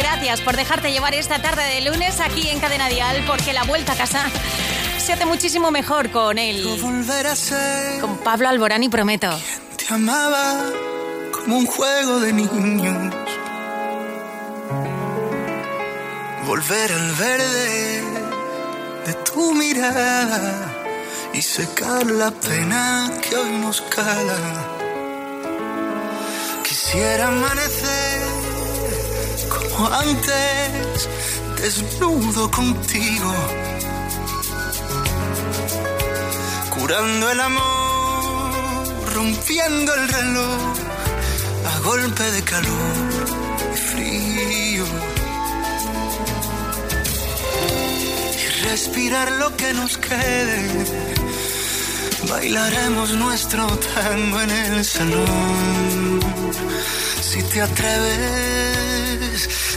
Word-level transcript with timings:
gracias 0.00 0.40
por 0.40 0.56
dejarte 0.56 0.92
llevar 0.92 1.14
esta 1.14 1.42
tarde 1.42 1.62
de 1.62 1.82
lunes 1.82 2.20
aquí 2.20 2.48
en 2.48 2.58
Cadena 2.58 2.88
Dial, 2.88 3.22
porque 3.26 3.52
la 3.52 3.64
vuelta 3.64 3.92
a 3.92 3.96
casa 3.96 4.24
se 4.98 5.12
hace 5.12 5.26
muchísimo 5.26 5.70
mejor 5.70 6.10
con 6.10 6.38
él. 6.38 6.64
Con 8.00 8.16
Pablo 8.18 8.48
Alborán 8.48 8.82
y 8.82 8.88
Prometo. 8.88 9.30
Te 9.76 9.92
amaba 9.94 10.64
como 11.32 11.58
un 11.58 11.66
juego 11.66 12.20
de 12.20 12.32
niños. 12.32 13.14
Volver 16.46 16.92
al 16.92 17.12
verde 17.12 18.02
de 19.06 19.14
tu 19.24 19.54
mirada 19.54 20.54
y 21.34 21.42
secar 21.42 22.06
la 22.06 22.30
pena 22.30 23.10
que 23.20 23.36
hoy 23.36 23.50
nos 23.58 23.82
cala. 23.82 24.66
Quisiera 26.64 27.28
amanecer 27.28 28.39
antes, 29.86 31.08
desnudo 31.60 32.50
contigo, 32.50 33.32
curando 36.70 37.30
el 37.30 37.40
amor, 37.40 38.52
rompiendo 39.14 39.94
el 39.94 40.08
reloj 40.08 40.60
a 41.66 41.78
golpe 41.80 42.22
de 42.30 42.42
calor 42.42 43.26
y 43.74 43.76
frío. 43.76 44.84
Y 48.36 48.62
respirar 48.64 49.32
lo 49.32 49.56
que 49.56 49.72
nos 49.72 49.96
quede 49.96 51.10
Bailaremos 52.28 53.12
nuestro 53.14 53.66
tango 53.94 54.40
en 54.40 54.50
el 54.50 54.84
salón. 54.84 56.20
Si 57.22 57.42
te 57.42 57.60
atreves, 57.62 58.89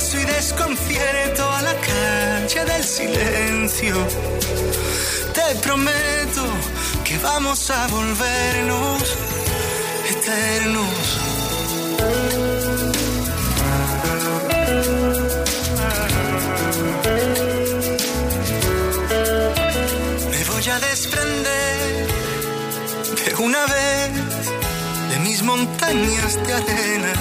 Fracaso 0.00 0.18
y 0.18 0.24
desconcierto 0.24 1.50
a 1.50 1.62
la 1.62 1.74
calle 1.74 2.64
del 2.64 2.84
silencio. 2.84 3.94
Te 5.34 5.54
prometo 5.60 6.44
que 7.04 7.18
vamos 7.18 7.70
a 7.70 7.86
volvernos 7.88 9.02
eternos. 10.08 11.18
Me 20.30 20.44
voy 20.44 20.68
a 20.68 20.80
desprender 20.80 22.06
de 23.24 23.34
una 23.42 23.66
vez 23.66 24.10
de 25.10 25.18
mis 25.20 25.42
montañas 25.42 26.36
de 26.46 26.52
arena, 26.52 27.12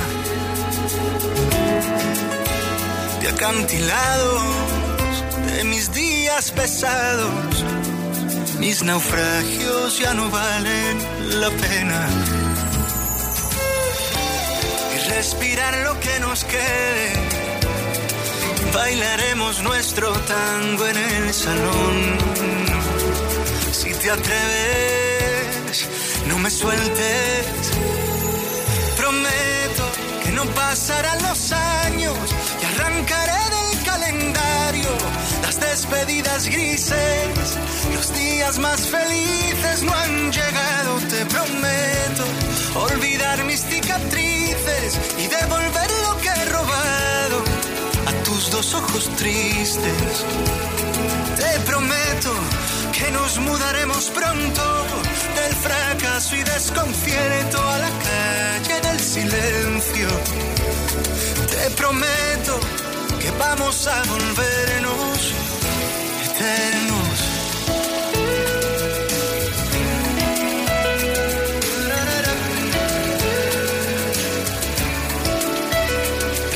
de 3.22 3.30
acantilados, 3.30 4.44
de 5.48 5.64
mis 5.64 5.92
días 5.94 6.52
pesados. 6.52 7.66
Mis 8.60 8.84
naufragios 8.84 10.00
ya 10.00 10.14
no 10.14 10.30
valen 10.30 10.98
la 11.40 11.50
pena. 11.50 12.08
Y 14.96 15.10
respirar 15.10 15.78
lo 15.80 16.00
que 16.00 16.20
nos 16.20 16.44
quede. 16.44 17.14
Bailaremos 18.74 19.62
nuestro 19.64 20.12
tango 20.12 20.88
en 20.88 20.98
el 20.98 21.34
salón. 21.34 22.18
Si 23.72 23.94
te 23.94 24.12
atreves, 24.12 25.88
no 26.28 26.38
me 26.38 26.50
sueltes. 26.50 27.46
Prometo 28.98 29.86
que 30.24 30.32
no 30.32 30.46
pasarán 30.46 31.22
los 31.24 31.52
años 31.52 32.18
arrancaré 32.90 33.42
del 33.56 33.84
calendario 33.84 34.90
las 35.44 35.60
despedidas 35.60 36.46
grises. 36.48 37.58
Los 37.94 38.14
días 38.14 38.60
más 38.60 38.82
felices 38.82 39.84
no 39.84 39.94
han 39.94 40.32
llegado, 40.32 41.00
te 41.10 41.26
prometo. 41.26 42.26
Olvidar 42.92 43.44
mis 43.46 43.62
cicatrices 43.62 45.00
y 45.18 45.28
devolver 45.28 45.90
lo 46.08 46.18
que 46.18 46.30
he 46.30 46.46
robado 46.46 47.44
a 48.08 48.24
tus 48.24 48.52
dos 48.52 48.74
ojos 48.74 49.10
tristes. 49.18 50.26
Te 51.38 51.60
prometo 51.62 52.34
que 53.00 53.12
nos 53.12 53.40
mudaremos 53.40 54.10
pronto 54.10 54.64
del 55.38 55.54
fracaso 55.56 56.36
y 56.36 56.44
desconcierto 56.44 57.58
a 57.62 57.78
la 57.78 57.92
calle 58.08 58.82
del 58.82 59.00
silencio. 59.00 60.08
Te 61.54 61.70
prometo 61.72 62.60
que 63.22 63.32
vamos 63.32 63.88
a 63.88 64.04
volvernos 64.04 65.34
eternos. 66.26 67.18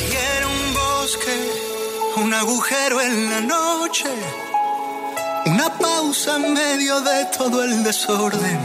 Quiero 0.10 0.48
un 0.50 0.74
bosque, 0.74 1.36
un 2.18 2.34
agujero 2.34 3.02
en 3.02 3.30
la 3.30 3.42
noche, 3.42 4.10
una 5.66 5.78
pausa 5.78 6.36
en 6.36 6.54
medio 6.54 7.00
de 7.02 7.26
todo 7.38 7.64
el 7.64 7.84
desorden. 7.84 8.60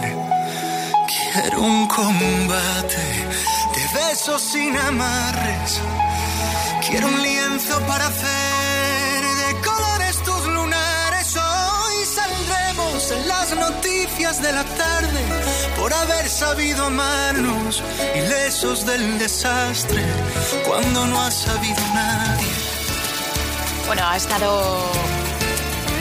Quiero 1.06 1.60
un 1.62 1.86
combate 1.86 3.06
de 3.74 3.98
besos 3.98 4.42
sin 4.42 4.76
amarres. 4.76 5.80
Quiero 6.88 7.08
un 7.08 7.22
lienzo 7.22 7.78
para 7.86 8.06
hacer 8.06 9.22
de 9.42 9.60
colores 9.60 10.16
tus 10.24 10.46
lunares. 10.46 11.36
Hoy 11.36 12.04
saldremos 12.04 13.10
en 13.12 13.28
las 13.28 13.54
noticias 13.54 14.42
de 14.42 14.52
la 14.52 14.64
tarde 14.64 15.20
por 15.78 15.92
haber 15.92 16.28
sabido 16.28 16.86
amarnos, 16.86 17.82
ilesos 18.16 18.84
del 18.86 19.18
desastre, 19.18 20.04
cuando 20.66 21.06
no 21.06 21.22
ha 21.22 21.30
sabido 21.30 21.80
nadie. 21.94 22.52
Bueno, 23.86 24.02
ha 24.04 24.16
estado 24.16 25.17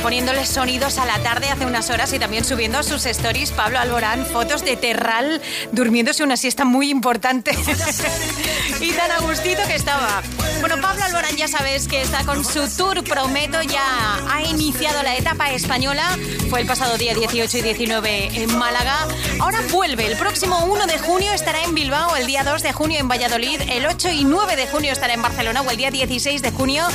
poniéndole 0.02 0.46
sonidos 0.46 0.98
a 0.98 1.06
la 1.06 1.20
tarde 1.20 1.50
hace 1.50 1.66
unas 1.66 1.90
horas 1.90 2.14
y 2.14 2.20
también 2.20 2.44
subiendo 2.44 2.78
a 2.80 2.84
sus 2.84 3.06
stories 3.06 3.52
Pablo 3.52 3.80
Alborán 3.80 4.26
fotos 4.26 4.64
de 4.64 4.76
Terral 4.78 5.42
durmiéndose 5.72 6.24
una 6.24 6.38
siesta 6.38 6.66
muy 6.66 6.90
importante 6.90 7.52
y 8.82 8.92
tan 8.92 9.12
a 9.12 9.20
gustito 9.20 9.62
que 9.68 9.76
estaba. 9.76 10.22
Bueno, 10.60 10.78
Pablo 10.82 11.04
Alborán 11.04 11.36
ya 11.36 11.48
sabes 11.48 11.88
que 11.88 12.02
está 12.02 12.24
con 12.26 12.44
su 12.44 12.68
tour 12.76 13.04
Prometo, 13.04 13.62
ya 13.62 13.84
ha 14.30 14.42
iniciado 14.44 15.04
la 15.04 15.16
etapa 15.16 15.52
española, 15.52 16.18
fue 16.50 16.62
el 16.62 16.68
pasado 16.68 16.98
día 16.98 17.14
18 17.14 17.58
y 17.58 17.62
19 17.62 18.42
en 18.42 18.58
Málaga, 18.58 19.08
ahora 19.40 19.60
vuelve, 19.72 20.08
el 20.08 20.18
próximo 20.18 20.66
1 20.66 20.88
de 20.88 20.98
junio 21.00 21.32
estará 21.34 21.64
en 21.64 21.76
Bilbao, 21.76 22.16
el 22.16 22.28
día 22.28 22.44
2 22.44 22.64
de 22.64 22.74
junio 22.74 23.00
en 23.00 23.08
Valladolid, 23.08 23.62
el 23.70 23.86
8 23.86 24.10
y 24.12 24.24
9 24.24 24.56
de 24.56 24.68
junio 24.68 24.92
estará 24.92 25.14
en 25.14 25.22
Barcelona 25.22 25.62
o 25.62 25.70
el 25.70 25.78
día 25.78 25.92
16 25.92 26.42
de 26.42 26.52
junio 26.52 26.86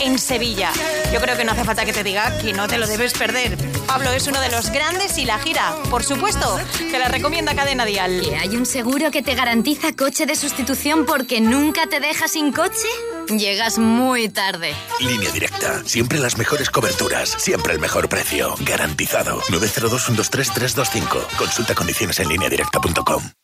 en 0.00 0.18
Sevilla. 0.18 0.72
Yo 1.12 1.20
creo 1.20 1.36
que 1.36 1.44
no 1.44 1.52
hace 1.52 1.64
falta 1.64 1.84
que 1.84 1.92
te 1.92 2.02
diga 2.02 2.36
que 2.38 2.51
no 2.56 2.68
te 2.68 2.78
lo 2.78 2.86
debes 2.86 3.12
perder. 3.12 3.56
Pablo 3.86 4.10
es 4.12 4.26
uno 4.26 4.40
de 4.40 4.50
los 4.50 4.70
grandes 4.70 5.18
y 5.18 5.24
la 5.24 5.38
gira, 5.38 5.74
por 5.90 6.04
supuesto, 6.04 6.58
que 6.78 6.98
la 6.98 7.08
recomienda 7.08 7.54
Cadena 7.54 7.84
Dial. 7.84 8.22
¿Y 8.22 8.34
hay 8.34 8.56
un 8.56 8.66
seguro 8.66 9.10
que 9.10 9.22
te 9.22 9.34
garantiza 9.34 9.92
coche 9.94 10.26
de 10.26 10.36
sustitución 10.36 11.04
porque 11.06 11.40
nunca 11.40 11.86
te 11.86 12.00
deja 12.00 12.28
sin 12.28 12.52
coche? 12.52 12.88
Llegas 13.28 13.78
muy 13.78 14.28
tarde. 14.28 14.74
Línea 15.00 15.30
directa. 15.30 15.82
Siempre 15.84 16.18
las 16.18 16.38
mejores 16.38 16.70
coberturas. 16.70 17.30
Siempre 17.38 17.72
el 17.72 17.80
mejor 17.80 18.08
precio. 18.08 18.54
Garantizado. 18.60 19.40
902 19.50 20.04
123 20.04 20.52
325. 20.52 21.28
Consulta 21.38 21.74
condiciones 21.74 22.20
en 22.20 23.41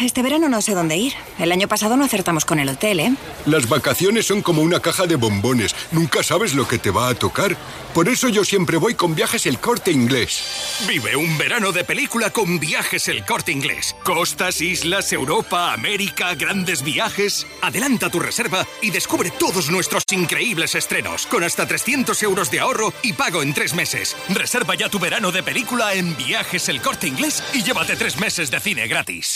este 0.00 0.22
verano 0.22 0.48
no 0.48 0.60
sé 0.60 0.74
dónde 0.74 0.96
ir. 0.96 1.14
El 1.38 1.52
año 1.52 1.68
pasado 1.68 1.96
no 1.96 2.04
acertamos 2.04 2.44
con 2.44 2.58
el 2.58 2.68
hotel, 2.68 3.00
¿eh? 3.00 3.14
Las 3.46 3.68
vacaciones 3.68 4.26
son 4.26 4.42
como 4.42 4.62
una 4.62 4.80
caja 4.80 5.06
de 5.06 5.16
bombones. 5.16 5.74
Nunca 5.92 6.22
sabes 6.22 6.54
lo 6.54 6.66
que 6.68 6.78
te 6.78 6.90
va 6.90 7.08
a 7.08 7.14
tocar. 7.14 7.56
Por 7.94 8.08
eso 8.08 8.28
yo 8.28 8.44
siempre 8.44 8.76
voy 8.76 8.94
con 8.94 9.14
viajes 9.14 9.46
el 9.46 9.58
corte 9.58 9.90
inglés. 9.90 10.84
Vive 10.86 11.16
un 11.16 11.38
verano 11.38 11.72
de 11.72 11.84
película 11.84 12.30
con 12.30 12.58
viajes 12.58 13.08
el 13.08 13.24
corte 13.24 13.52
inglés. 13.52 13.96
Costas, 14.04 14.60
islas, 14.60 15.12
Europa, 15.12 15.72
América, 15.72 16.34
grandes 16.34 16.82
viajes. 16.82 17.46
Adelanta 17.62 18.10
tu 18.10 18.20
reserva 18.20 18.66
y 18.82 18.90
descubre 18.90 19.30
todos 19.30 19.70
nuestros 19.70 20.02
increíbles 20.12 20.74
estrenos 20.74 21.26
con 21.26 21.42
hasta 21.42 21.66
300 21.66 22.22
euros 22.22 22.50
de 22.50 22.60
ahorro 22.60 22.92
y 23.02 23.14
pago 23.14 23.42
en 23.42 23.54
tres 23.54 23.72
meses. 23.72 24.14
Reserva 24.28 24.74
ya 24.74 24.90
tu 24.90 24.98
verano 24.98 25.32
de 25.32 25.42
película 25.42 25.94
en 25.94 26.16
viajes 26.16 26.68
el 26.68 26.82
corte 26.82 27.08
inglés 27.08 27.42
y 27.54 27.62
llévate 27.62 27.96
tres 27.96 28.18
meses 28.18 28.50
de 28.50 28.60
cine 28.60 28.86
gratis. 28.88 29.35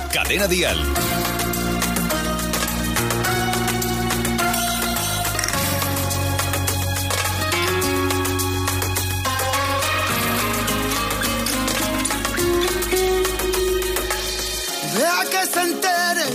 Cadena 0.11 0.45
Dial. 0.45 0.77
Deja 14.93 15.25
que 15.29 15.45
se 15.53 15.61
enteren 15.61 16.33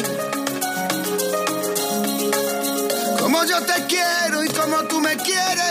como 3.21 3.45
yo 3.45 3.61
te 3.63 3.87
quiero 3.87 4.43
y 4.43 4.49
como 4.49 4.77
tú 4.85 5.01
me 5.01 5.17
quieres. 5.17 5.66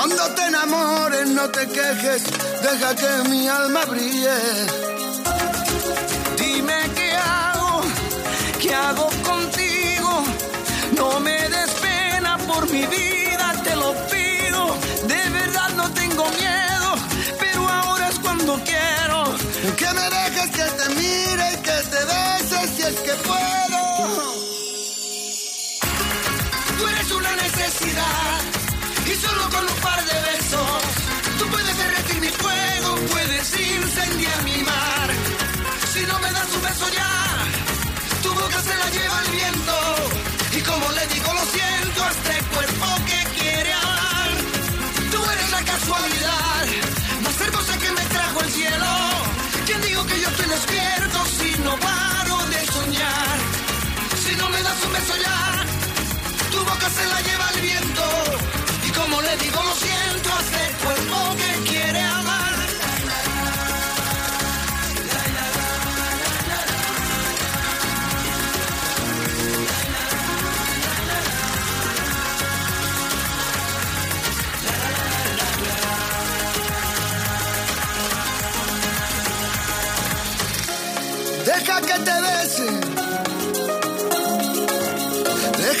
Cuando 0.00 0.26
te 0.34 0.46
enamores 0.46 1.28
no 1.28 1.46
te 1.50 1.68
quejes, 1.68 2.22
deja 2.62 2.96
que 2.96 3.28
mi 3.28 3.46
alma 3.46 3.84
brille. 3.84 4.38
Dime 6.38 6.78
qué 6.94 7.12
hago, 7.16 7.82
qué 8.62 8.74
hago 8.74 9.10
contigo. 9.22 10.24
No 10.96 11.20
me 11.20 11.38
des 11.50 11.70
pena 11.82 12.38
por 12.48 12.62
mi 12.70 12.86
vida, 12.86 13.52
te 13.62 13.76
lo 13.76 13.92
pido. 14.08 14.74
De 15.06 15.22
verdad 15.38 15.68
no 15.76 15.90
tengo 15.90 16.24
miedo, 16.30 16.90
pero 17.38 17.68
ahora 17.68 18.08
es 18.08 18.18
cuando 18.20 18.58
quiero. 18.64 19.18
Que 19.76 19.88
me 19.98 20.06
dejes 20.16 20.50
que 20.56 20.64
te 20.78 20.88
mire 20.94 21.48
que 21.66 21.76
te 21.92 22.02
bese 22.10 22.58
si 22.74 22.82
es 22.84 22.96
que 23.06 23.14
puedo. 23.28 23.80
Tú 26.78 26.88
eres 26.88 27.10
una 27.12 27.36
necesidad 27.36 28.39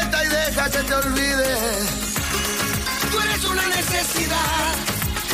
deja 0.51 0.69
que 0.69 0.83
te 0.83 0.93
olvide. 0.93 1.53
Tú 3.11 3.19
eres 3.19 3.43
una 3.45 3.65
necesidad 3.67 4.73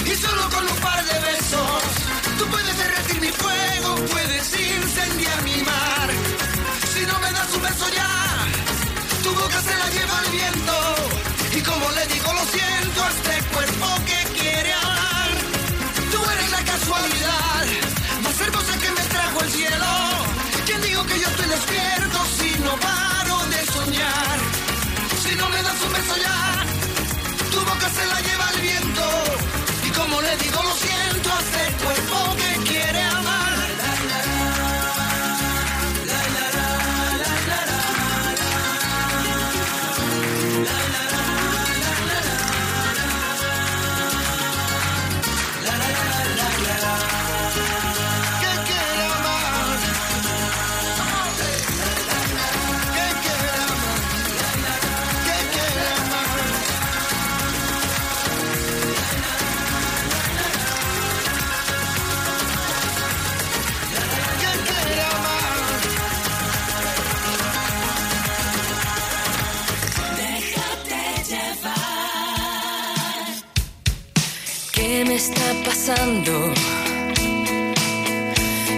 y 0.05 0.15
solo 0.15 0.49
con 0.49 0.63
un 0.67 0.77
par 0.87 1.03
de 1.05 1.19
besos 1.29 1.81
tú 2.37 2.45
puedes 2.45 2.77
derretir 2.77 3.21
mi 3.21 3.31
fuego, 3.43 3.95
puedes 4.13 4.45
incendiar 4.53 5.41
mi 5.43 5.57
mar. 5.63 6.07
Si 6.93 7.01
no 7.05 7.19
me 7.19 7.31
das 7.31 7.49
un 7.55 7.61
beso 7.61 7.85
ya, 7.99 8.13
tu 9.23 9.29
boca 9.41 9.59
se 9.67 9.75
la 9.81 9.87
lleva 9.95 10.15
el 10.23 10.29
viento 10.39 10.77
y 11.57 11.59
como 11.69 11.85
le 11.97 12.03
digo 12.13 12.33
lo 12.33 12.45
siento 12.55 12.97
a 13.03 13.09
este 13.15 13.35
cuerpo 13.53 13.87
que 14.09 14.19
quiere 14.39 14.73
amar. 14.73 15.29
Tú 16.11 16.19
eres 16.33 16.49
la 16.57 16.63
casualidad 16.71 17.63
más 18.23 18.41
hermosa 18.45 18.73
que 18.83 18.91
me 18.97 19.03
trajo 19.15 19.37
el 19.41 19.49
cielo. 19.49 19.91
¿Quién 20.65 20.81
digo 20.81 21.01
que 21.05 21.19
yo 21.19 21.27
estoy 21.27 21.47
despierto 21.55 22.17
si 22.37 22.49
no 22.59 22.75
paro 22.85 23.06
ya, 26.23 26.65
tu 27.51 27.59
boca 27.59 27.89
se 27.89 28.05
la 28.05 28.19
lleva 28.21 28.45
el 28.55 28.61
viento. 28.61 29.03
Y 29.87 29.89
como 29.91 30.21
le 30.21 30.37
digo, 30.37 30.61
lo 30.63 30.73
siento 30.75 31.29
este 31.39 31.63
cuerpo 31.83 32.35
que 32.37 32.66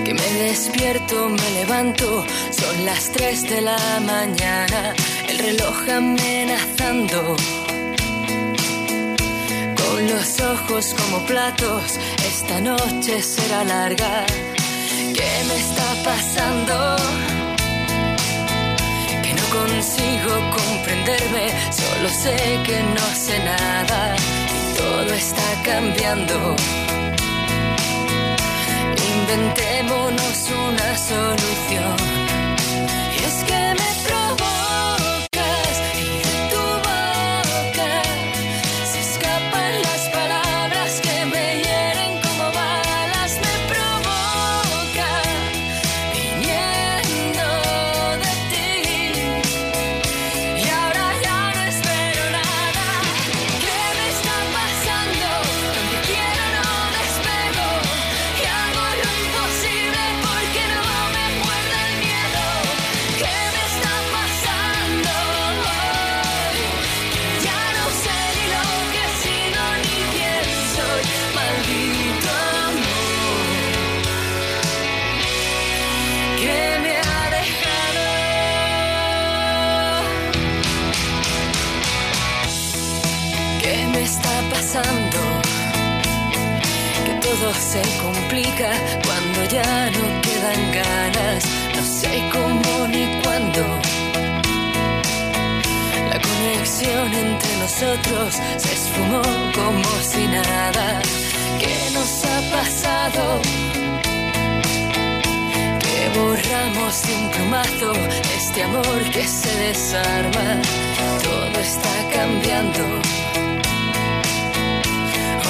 Que 0.06 0.14
me 0.14 0.30
despierto, 0.44 1.28
me 1.28 1.52
levanto, 1.54 2.24
son 2.52 2.86
las 2.86 3.10
3 3.10 3.50
de 3.50 3.62
la 3.62 4.00
mañana, 4.06 4.94
el 5.28 5.40
reloj 5.40 5.90
amenazando. 5.90 7.36
Con 9.76 10.08
los 10.08 10.40
ojos 10.40 10.94
como 11.00 11.26
platos, 11.26 11.98
esta 12.28 12.62
noche 12.62 13.24
será 13.24 13.64
larga. 13.64 14.28
¿Qué 15.16 15.32
me 15.48 15.58
está 15.58 16.04
pasando? 16.04 16.96
Que 19.24 19.34
no 19.34 19.46
consigo 19.60 20.32
comprenderme, 20.60 21.50
solo 21.72 22.08
sé 22.08 22.36
que 22.68 22.84
no 22.84 23.16
sé 23.16 23.40
nada 23.40 24.16
todo 24.80 25.14
está 25.14 25.62
cambiando. 25.64 26.56
Inventémonos 29.32 30.50
una 30.50 30.98
solución. 30.98 32.29
Conexión 96.80 97.14
entre 97.14 97.58
nosotros 97.58 98.36
se 98.58 98.74
esfumó 98.74 99.22
como 99.54 99.84
si 100.02 100.28
nada. 100.28 101.02
¿Qué 101.60 101.90
nos 101.94 102.24
ha 102.26 102.56
pasado? 102.56 103.42
Que 105.80 106.20
borramos 106.20 107.02
de 107.04 107.16
un 107.16 107.30
plumazo 107.32 107.94
este 108.38 108.64
amor 108.64 109.04
que 109.12 109.28
se 109.28 109.56
desarma. 109.60 110.62
Todo 111.24 111.60
está 111.60 111.90
cambiando. 112.14 112.84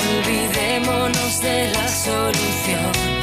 Olvidémonos 0.10 1.42
de 1.42 1.68
la 1.70 1.88
solución. 1.88 3.19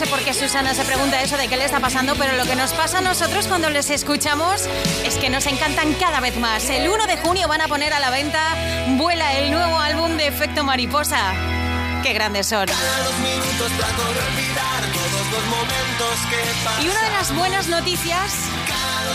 Sé 0.00 0.06
por 0.06 0.20
qué 0.20 0.32
Susana 0.32 0.72
se 0.72 0.82
pregunta 0.84 1.20
eso 1.20 1.36
de 1.36 1.46
qué 1.46 1.58
le 1.58 1.66
está 1.66 1.78
pasando, 1.78 2.14
pero 2.14 2.34
lo 2.34 2.44
que 2.44 2.56
nos 2.56 2.72
pasa 2.72 2.98
a 2.98 3.00
nosotros 3.02 3.46
cuando 3.46 3.68
les 3.68 3.90
escuchamos 3.90 4.66
es 5.04 5.16
que 5.16 5.28
nos 5.28 5.44
encantan 5.44 5.92
cada 5.92 6.20
vez 6.20 6.38
más. 6.38 6.70
El 6.70 6.88
1 6.88 7.06
de 7.06 7.18
junio 7.18 7.46
van 7.48 7.60
a 7.60 7.68
poner 7.68 7.92
a 7.92 8.00
la 8.00 8.08
venta 8.08 8.40
Vuela 8.96 9.34
el 9.36 9.50
nuevo 9.50 9.78
álbum 9.78 10.16
de 10.16 10.28
Efecto 10.28 10.64
Mariposa. 10.64 11.59
Qué 12.02 12.12
grandes 12.14 12.46
son. 12.46 12.66
Y 16.80 16.88
una 16.88 17.02
de 17.02 17.10
las 17.10 17.34
buenas 17.34 17.68
noticias 17.68 18.32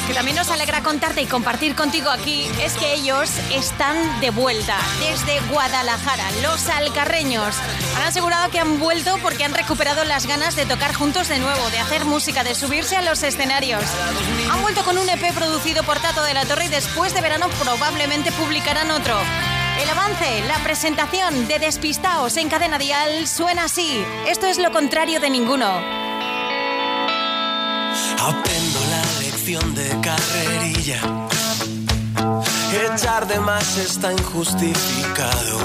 que 0.07 0.13
también 0.13 0.37
nos 0.37 0.49
alegra 0.49 0.83
contarte 0.83 1.21
y 1.21 1.25
compartir 1.25 1.75
contigo 1.75 2.11
aquí 2.11 2.47
es 2.61 2.73
que 2.73 2.93
ellos 2.93 3.31
están 3.51 4.19
de 4.19 4.29
vuelta 4.29 4.77
desde 4.99 5.39
Guadalajara, 5.51 6.29
los 6.43 6.67
alcarreños. 6.69 7.55
Han 7.97 8.03
asegurado 8.03 8.51
que 8.51 8.59
han 8.59 8.79
vuelto 8.79 9.17
porque 9.23 9.45
han 9.45 9.53
recuperado 9.53 10.03
las 10.03 10.27
ganas 10.27 10.55
de 10.55 10.65
tocar 10.65 10.93
juntos 10.93 11.27
de 11.27 11.39
nuevo, 11.39 11.69
de 11.71 11.79
hacer 11.79 12.05
música, 12.05 12.43
de 12.43 12.53
subirse 12.53 12.95
a 12.97 13.01
los 13.01 13.23
escenarios. 13.23 13.83
Han 14.51 14.61
vuelto 14.61 14.83
con 14.83 14.99
un 14.99 15.09
EP 15.09 15.33
producido 15.33 15.83
por 15.83 15.99
Tato 15.99 16.21
de 16.23 16.35
la 16.35 16.45
Torre 16.45 16.65
y 16.65 16.69
después 16.69 17.13
de 17.15 17.21
verano 17.21 17.47
probablemente 17.63 18.31
publicarán 18.33 18.91
otro. 18.91 19.17
El 19.81 19.89
avance, 19.89 20.41
la 20.47 20.57
presentación 20.63 21.47
de 21.47 21.59
Despistaos 21.59 22.37
en 22.37 22.47
cadena 22.49 22.77
dial 22.79 23.27
suena 23.27 23.65
así. 23.65 24.03
Esto 24.25 24.47
es 24.47 24.57
lo 24.57 24.71
contrario 24.71 25.19
de 25.19 25.29
ninguno. 25.29 25.65
Aprendo 28.19 28.79
la 28.89 29.21
lección 29.21 29.75
de 29.75 29.89
carrerilla. 30.01 31.01
Echar 32.93 33.27
de 33.27 33.39
más 33.39 33.77
está 33.77 34.13
injustificado. 34.13 35.59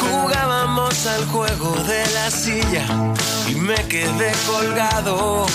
Jugábamos 0.00 1.06
al 1.06 1.26
juego 1.26 1.74
de 1.84 2.06
la 2.14 2.30
silla 2.30 2.86
y 3.48 3.54
me 3.56 3.76
quedé 3.88 4.32
colgado. 4.46 5.46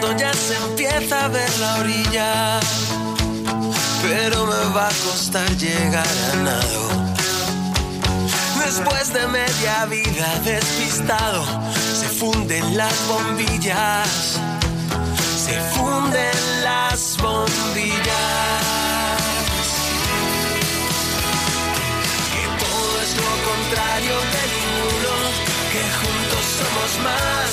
Fondo 0.00 0.16
ya 0.16 0.32
se 0.34 0.54
empieza 0.56 1.24
a 1.24 1.28
ver 1.28 1.58
la 1.58 1.76
orilla, 1.76 2.60
pero 4.02 4.46
me 4.46 4.74
va 4.74 4.88
a 4.88 4.92
costar 5.04 5.48
llegar 5.56 6.06
a 6.32 6.36
nado. 6.36 6.88
Después 8.64 9.12
de 9.14 9.26
media 9.28 9.86
vida 9.86 10.40
despistado, 10.44 11.44
se 11.98 12.08
funden 12.08 12.76
las 12.76 12.94
bombillas. 13.08 14.38
Se 15.46 15.60
funden 15.76 16.62
las 16.62 17.16
bombillas. 17.22 17.96
Que 22.32 22.44
todo 22.64 23.02
es 23.02 23.16
lo 23.16 23.30
contrario 23.48 24.16
de 24.34 24.42
ninguno. 24.56 26.15
Más, 27.02 27.52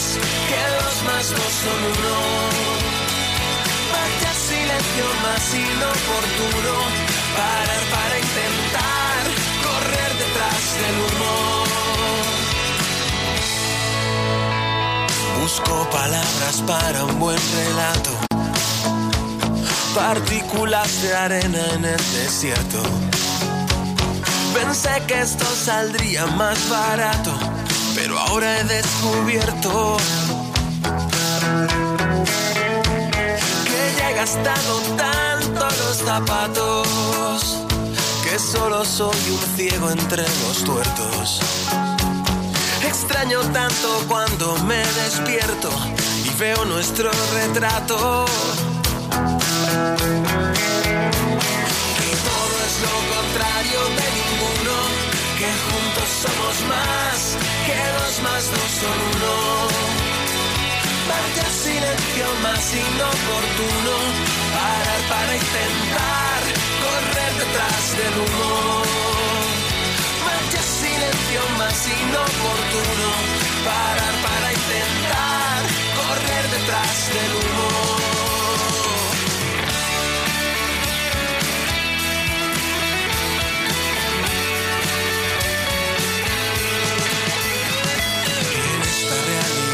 que 0.49 0.61
dos 0.77 0.95
más 1.07 1.25
dos 1.29 1.53
son 1.63 1.79
uno. 1.93 2.15
Vaya 3.93 4.31
silencio 4.33 5.05
más 5.25 5.43
inoportuno, 5.53 6.75
parar 7.37 7.83
para 7.95 8.15
intentar 8.19 9.21
correr 9.65 10.11
detrás 10.23 10.63
del 10.81 10.95
humo. 11.05 11.33
Busco 15.41 15.89
palabras 15.89 16.55
para 16.65 17.03
un 17.03 17.19
buen 17.19 17.39
relato, 17.55 18.11
partículas 19.93 21.01
de 21.01 21.15
arena 21.15 21.59
en 21.75 21.85
el 21.85 22.13
desierto. 22.13 22.81
Pensé 24.53 25.01
que 25.07 25.19
esto 25.19 25.45
saldría 25.45 26.25
más 26.27 26.69
barato, 26.69 27.33
pero 28.03 28.19
ahora 28.19 28.59
he 28.59 28.63
descubierto 28.65 29.95
que 33.65 33.95
ya 33.97 34.11
he 34.11 34.13
gastado 34.13 34.81
tanto 34.97 35.65
los 35.81 35.97
zapatos 35.99 37.63
que 38.25 38.37
solo 38.37 38.83
soy 38.83 39.15
un 39.31 39.55
ciego 39.55 39.89
entre 39.89 40.23
los 40.23 40.65
tuertos. 40.65 41.39
Extraño 42.85 43.39
tanto 43.53 43.87
cuando 44.09 44.57
me 44.65 44.83
despierto 45.01 45.69
y 46.25 46.29
veo 46.37 46.65
nuestro 46.65 47.09
retrato. 47.33 48.25
Que 51.99 52.11
todo 52.27 52.55
es 52.67 52.75
lo 52.85 52.95
contrario 53.15 53.79
de 53.97 54.05
ninguno, 54.19 54.75
que 55.39 55.49
juntos 55.65 56.09
somos 56.21 56.55
más, 56.67 57.02
que 57.67 57.79
dos 57.99 58.15
más 58.21 58.43
dos 58.51 58.71
son 58.81 58.97
uno. 59.13 59.33
Vaya 61.09 61.47
silencio 61.49 62.27
más 62.41 62.63
inoportuno, 62.73 63.95
parar 64.55 65.01
para 65.13 65.35
intentar 65.35 66.41
correr 66.83 67.33
detrás 67.43 67.83
del 67.99 68.15
humo. 68.23 68.81
Vaya 70.27 70.61
silencio 70.81 71.41
más 71.57 71.79
inoportuno, 72.01 73.09
parar 73.67 74.15
para 74.27 74.47
intentar 74.61 75.59
correr 75.99 76.45
detrás 76.55 76.97
del 77.15 77.31
humo. 77.35 78.02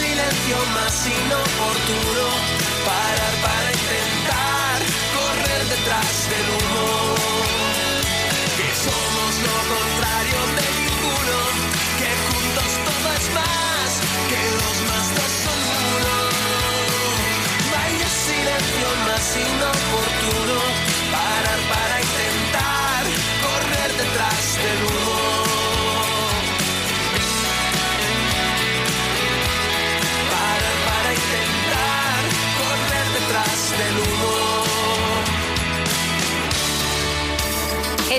Silencio 0.00 0.56
más 0.72 1.06
inoportuno, 1.06 2.24
parar 2.86 3.34
para 3.44 3.68
intentar 3.70 4.78
correr 5.14 5.62
detrás 5.68 6.30
del 6.30 6.46
humo. 6.56 7.14
Que 8.56 8.68
somos 8.86 9.32
lo 9.44 9.56
contrario 9.74 10.59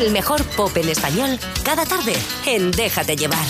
El 0.01 0.09
mejor 0.09 0.43
pop 0.55 0.75
en 0.77 0.89
español 0.89 1.39
cada 1.63 1.85
tarde 1.85 2.15
en 2.47 2.71
Déjate 2.71 3.15
llevar. 3.15 3.45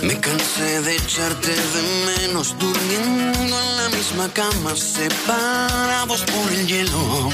Me 0.00 0.18
cansé 0.18 0.80
de 0.80 0.96
echarte 0.96 1.48
de 1.48 1.82
menos 2.22 2.58
durmiendo 2.58 3.38
en 3.38 3.76
la 3.76 3.88
misma 3.90 4.32
cama, 4.32 4.74
separados 4.74 6.22
por 6.22 6.52
el 6.54 6.66
hielo. 6.66 7.28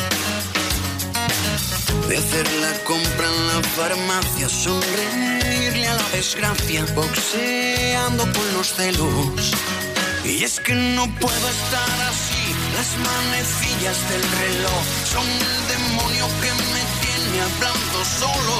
De 2.09 2.17
hacer 2.17 2.53
la 2.61 2.73
compra 2.83 3.27
en 3.29 3.47
la 3.47 3.63
farmacia, 3.77 4.49
sonreírle 4.49 5.87
a 5.87 5.95
la 5.95 6.09
desgracia, 6.11 6.85
boxeando 6.93 8.25
con 8.25 8.53
los 8.55 8.75
celos. 8.75 9.53
Y 10.25 10.43
es 10.43 10.59
que 10.59 10.75
no 10.75 11.07
puedo 11.21 11.49
estar 11.49 12.01
así, 12.11 12.26
las 12.77 12.97
manecillas 12.99 13.99
del 14.11 14.23
reloj 14.23 14.85
son 15.05 15.27
el 15.27 15.61
demonio 15.73 16.27
que 16.43 16.53
me 16.73 16.83
tiene 17.01 17.41
hablando 17.41 17.99
solo. 18.05 18.55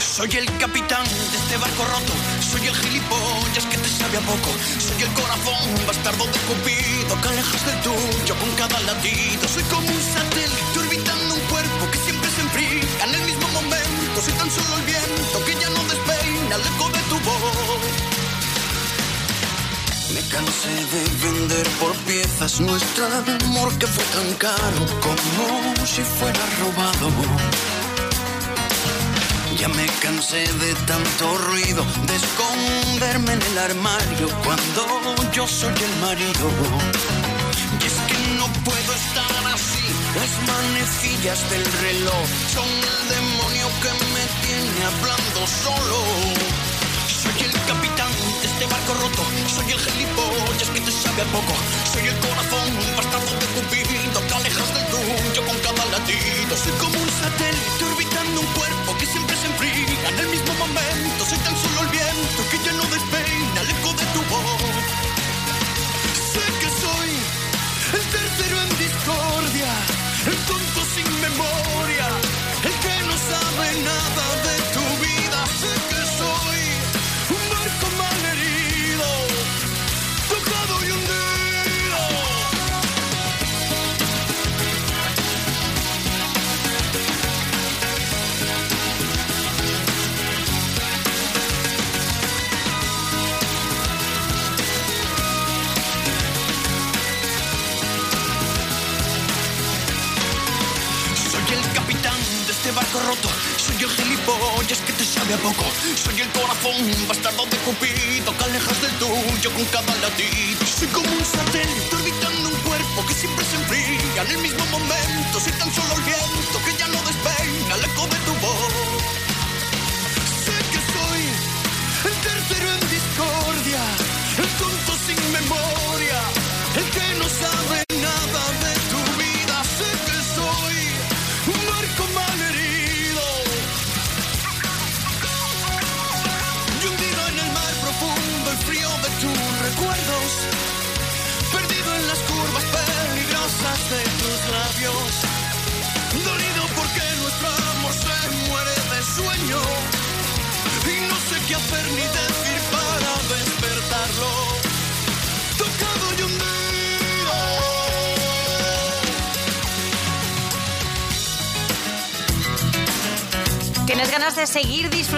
Soy 0.00 0.30
el 0.36 0.46
capitán 0.56 1.04
de 1.04 1.36
este 1.36 1.56
barco 1.58 1.84
roto, 1.84 2.14
soy 2.40 2.66
el 2.66 2.74
gilipollas 2.74 3.66
que 3.70 3.76
te 3.76 3.88
sabe 3.88 4.16
a 4.16 4.20
poco, 4.20 4.50
soy 4.78 5.02
el 5.02 5.12
corazón 5.12 5.86
bastardo 5.86 6.24
de 6.24 6.38
Cupido 6.48 7.20
que 7.20 7.28
alejas 7.28 7.66
del 7.66 7.80
tuyo 7.82 8.34
con 8.40 8.50
cada 8.56 8.80
latido. 8.80 9.48
Soy 9.48 9.64
como 9.64 9.88
un 9.88 10.02
satélite 10.16 10.78
orbitando 10.78 11.34
un 11.34 11.40
cuerpo 11.52 11.90
que 11.90 11.98
siempre 11.98 12.30
se 12.30 12.40
enfría 12.40 13.04
en 13.04 13.14
el 13.14 13.22
mismo 13.28 13.48
momento. 13.48 14.16
Soy 14.24 14.32
tan 14.34 14.50
solo 14.50 14.78
el 14.78 14.84
viento 14.84 15.44
que 15.44 15.54
ya 15.60 15.68
no 15.68 15.82
despeina 15.84 16.54
el 16.56 16.64
eco 16.64 16.88
de 16.88 17.02
tu 17.10 17.16
voz. 17.28 18.11
Cansé 20.32 20.74
de 20.94 21.04
vender 21.24 21.68
por 21.78 21.94
piezas 22.06 22.58
nuestro 22.60 23.04
amor 23.04 23.70
que 23.78 23.86
fue 23.86 24.04
tan 24.16 24.34
caro 24.38 24.80
como 25.02 25.86
si 25.86 26.00
fuera 26.02 26.44
robado. 26.60 27.10
Ya 29.58 29.68
me 29.68 29.86
cansé 30.00 30.38
de 30.64 30.74
tanto 30.86 31.36
ruido, 31.36 31.84
de 32.06 32.16
esconderme 32.16 33.34
en 33.34 33.42
el 33.42 33.58
armario 33.58 34.28
cuando 34.42 35.30
yo 35.32 35.46
soy 35.46 35.74
el 35.88 35.94
marido. 36.00 36.46
Y 37.80 37.84
es 37.86 37.96
que 38.08 38.18
no 38.38 38.46
puedo 38.64 38.92
estar 39.02 39.52
así, 39.52 39.86
las 40.16 40.32
manecillas 40.50 41.50
del 41.50 41.64
reloj 41.64 42.26
son 42.54 42.68
el 42.92 43.00
demonio 43.16 43.66
que 43.82 43.92
me 44.14 44.24
tiene 44.46 44.80
hablando 44.90 45.40
solo. 45.62 45.98
Soy 47.22 47.44
el 47.44 47.52
capitán 47.68 48.01
este 48.62 48.74
barco 48.74 48.94
roto, 48.94 49.22
soy 49.48 49.72
el 49.72 49.78
gilipollas 49.78 50.70
que 50.70 50.80
te 50.80 50.92
sabe 50.92 51.22
a 51.22 51.24
poco, 51.26 51.52
soy 51.92 52.06
el 52.06 52.18
corazón 52.20 52.81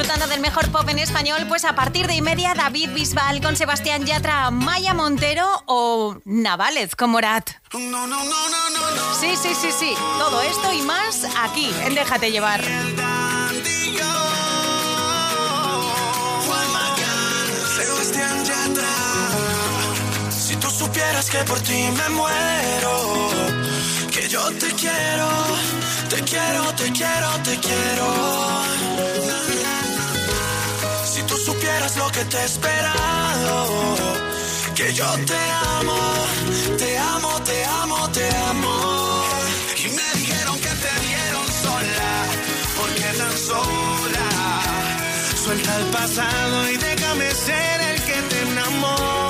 disfrutando 0.05 0.35
del 0.35 0.43
mejor 0.43 0.71
pop 0.71 0.87
en 0.91 0.99
español, 0.99 1.47
pues 1.49 1.65
a 1.65 1.75
partir 1.75 2.07
de 2.07 2.15
y 2.15 2.21
media 2.21 2.53
David 2.55 2.91
Bisbal 2.93 3.41
con 3.41 3.57
Sebastián 3.57 4.05
Yatra, 4.05 4.51
Maya 4.51 4.93
Montero 4.93 5.47
o 5.65 6.19
Navález 6.27 6.95
con 6.95 7.09
Morat. 7.09 7.49
No, 7.73 8.07
no, 8.07 8.23
no, 8.23 9.15
sí, 9.19 9.35
sí, 9.43 9.55
sí, 9.59 9.71
sí. 9.73 9.95
Todo 10.19 10.43
esto 10.43 10.75
y 10.75 10.83
más 10.83 11.27
aquí 11.43 11.71
en 11.87 11.95
Déjate 11.95 12.31
llevar. 12.31 12.63
Sebastián 17.77 18.45
Yatra, 18.45 18.95
si 20.31 20.57
tú 20.57 20.71
supieras 20.71 21.31
que 21.31 21.39
por 21.45 21.61
ti 21.61 21.89
me 21.97 22.09
muero, 22.11 23.31
que 24.13 24.29
yo 24.29 24.43
te 24.59 24.71
quiero, 24.75 25.29
te 26.11 26.23
quiero, 26.25 26.75
te 26.75 26.93
quiero, 26.93 27.31
te 27.43 27.59
quiero 27.59 29.54
eras 31.85 31.97
lo 31.97 32.11
que 32.11 32.25
te 32.25 32.37
he 32.37 32.45
esperado. 32.45 33.67
Que 34.75 34.93
yo 34.93 35.07
te 35.27 35.41
amo, 35.79 36.01
te 36.79 36.99
amo, 36.99 37.43
te 37.43 37.65
amo, 37.65 38.11
te 38.11 38.29
amo. 38.51 39.25
Y 39.85 39.89
me 39.89 40.21
dijeron 40.21 40.57
que 40.59 40.73
te 40.85 40.93
vieron 41.07 41.47
sola, 41.63 42.13
porque 42.77 43.19
tan 43.19 43.37
sola. 43.51 44.29
Suelta 45.45 45.77
el 45.77 45.87
pasado 45.87 46.71
y 46.71 46.77
déjame 46.77 47.31
ser 47.35 47.81
el 47.91 48.03
que 48.03 48.19
te 48.31 48.41
enamora. 48.43 49.24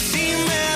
see 0.00 0.32
me 0.32 0.69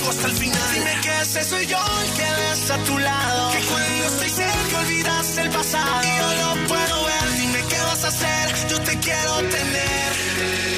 contigo 0.00 0.10
hasta 0.10 0.26
el 0.26 0.36
final. 0.36 0.74
Dime 0.74 1.00
que 1.02 1.20
ese 1.20 1.44
soy 1.44 1.66
yo 1.66 1.78
el 1.78 2.12
que 2.12 2.22
ves 2.22 2.70
a 2.70 2.78
tu 2.84 2.98
lado. 2.98 3.50
Que 3.52 3.58
cuando 3.66 4.04
estoy 4.04 4.28
cerca 4.28 4.78
olvidas 4.78 5.38
el 5.38 5.50
pasado. 5.50 6.02
Y 6.02 6.18
yo 6.18 6.34
lo 6.34 6.68
puedo 6.68 7.04
ver. 7.04 7.38
Dime 7.38 7.64
qué 7.68 7.78
vas 7.78 8.04
a 8.04 8.08
hacer. 8.08 8.68
Yo 8.68 8.80
te 8.80 8.98
quiero 8.98 9.34
tener. 9.36 10.69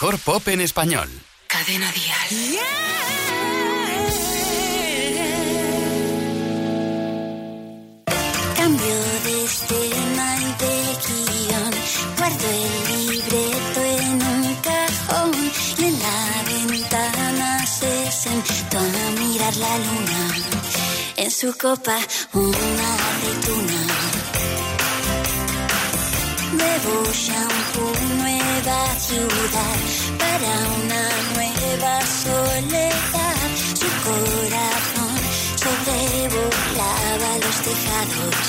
Mejor 0.00 0.18
pop 0.20 0.48
en 0.48 0.62
español. 0.62 1.10
Cadena 1.46 1.92
Dial. 1.92 2.58
Cambio 8.56 8.98
de 9.24 9.44
escena 9.44 10.26
y 10.40 10.50
de 10.62 10.74
guion. 11.04 11.72
Guardo 12.16 12.46
el 12.48 13.10
libreto 13.10 13.80
en 14.00 14.22
un 14.22 14.54
cajón 14.68 15.32
y 15.76 15.84
en 15.84 15.98
la 15.98 16.20
ventana 16.46 17.66
se 17.66 18.10
sentó 18.10 18.78
a 18.78 19.20
mirar 19.20 19.54
la 19.56 19.76
luna. 19.84 20.20
En 21.16 21.30
su 21.30 21.54
copa 21.58 21.98
una 22.32 22.94
aceituna. 22.94 23.80
Nuevo 26.52 27.12
shampoo, 27.12 28.29
nueva 28.62 28.98
ciudad 28.98 29.78
para 30.18 30.52
una 30.82 31.02
nueva 31.34 31.94
soledad. 32.06 33.48
Su 33.74 33.88
corazón 34.04 35.16
sobrevolaba 35.64 37.30
los 37.44 37.56
tejados. 37.66 38.46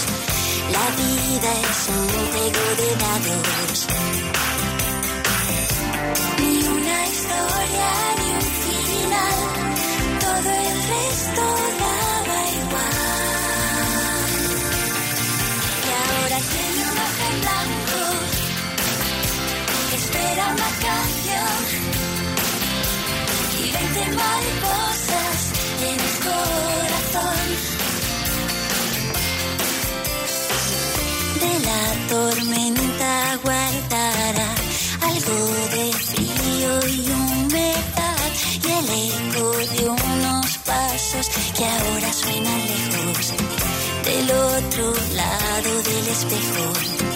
La 0.75 0.85
vida 1.01 1.51
es 1.69 1.79
un 1.89 2.07
juego 2.31 2.65
de 2.81 2.89
dados. 3.03 3.77
Ni 6.39 6.55
una 6.67 6.97
historia 7.07 7.89
ni 8.19 8.27
un 8.33 8.41
final. 8.65 9.39
Todo 10.19 10.49
el 10.51 10.77
resto 10.93 11.43
daba 11.79 12.10
Espera 20.31 20.47
una 20.47 20.71
canción. 20.87 21.59
Y 23.59 23.71
veinte 23.73 24.03
mariposas 24.15 25.39
en 25.89 25.97
el 26.07 26.15
corazón. 26.25 27.47
De 31.41 31.51
la 31.67 31.83
tormenta 32.07 33.11
guardará 33.43 34.49
algo 35.01 35.37
de 35.75 35.85
frío 35.91 36.73
y 36.87 37.11
humedad 37.11 38.31
y 38.63 38.71
el 38.71 38.87
eco 39.11 39.45
de 39.51 39.83
unos 39.89 40.49
pasos 40.59 41.25
que 41.57 41.65
ahora 41.65 42.13
suenan 42.13 42.61
lejos 42.67 43.33
del 44.05 44.31
otro 44.31 44.93
lado 45.13 45.71
del 45.83 46.07
espejo. 46.07 47.10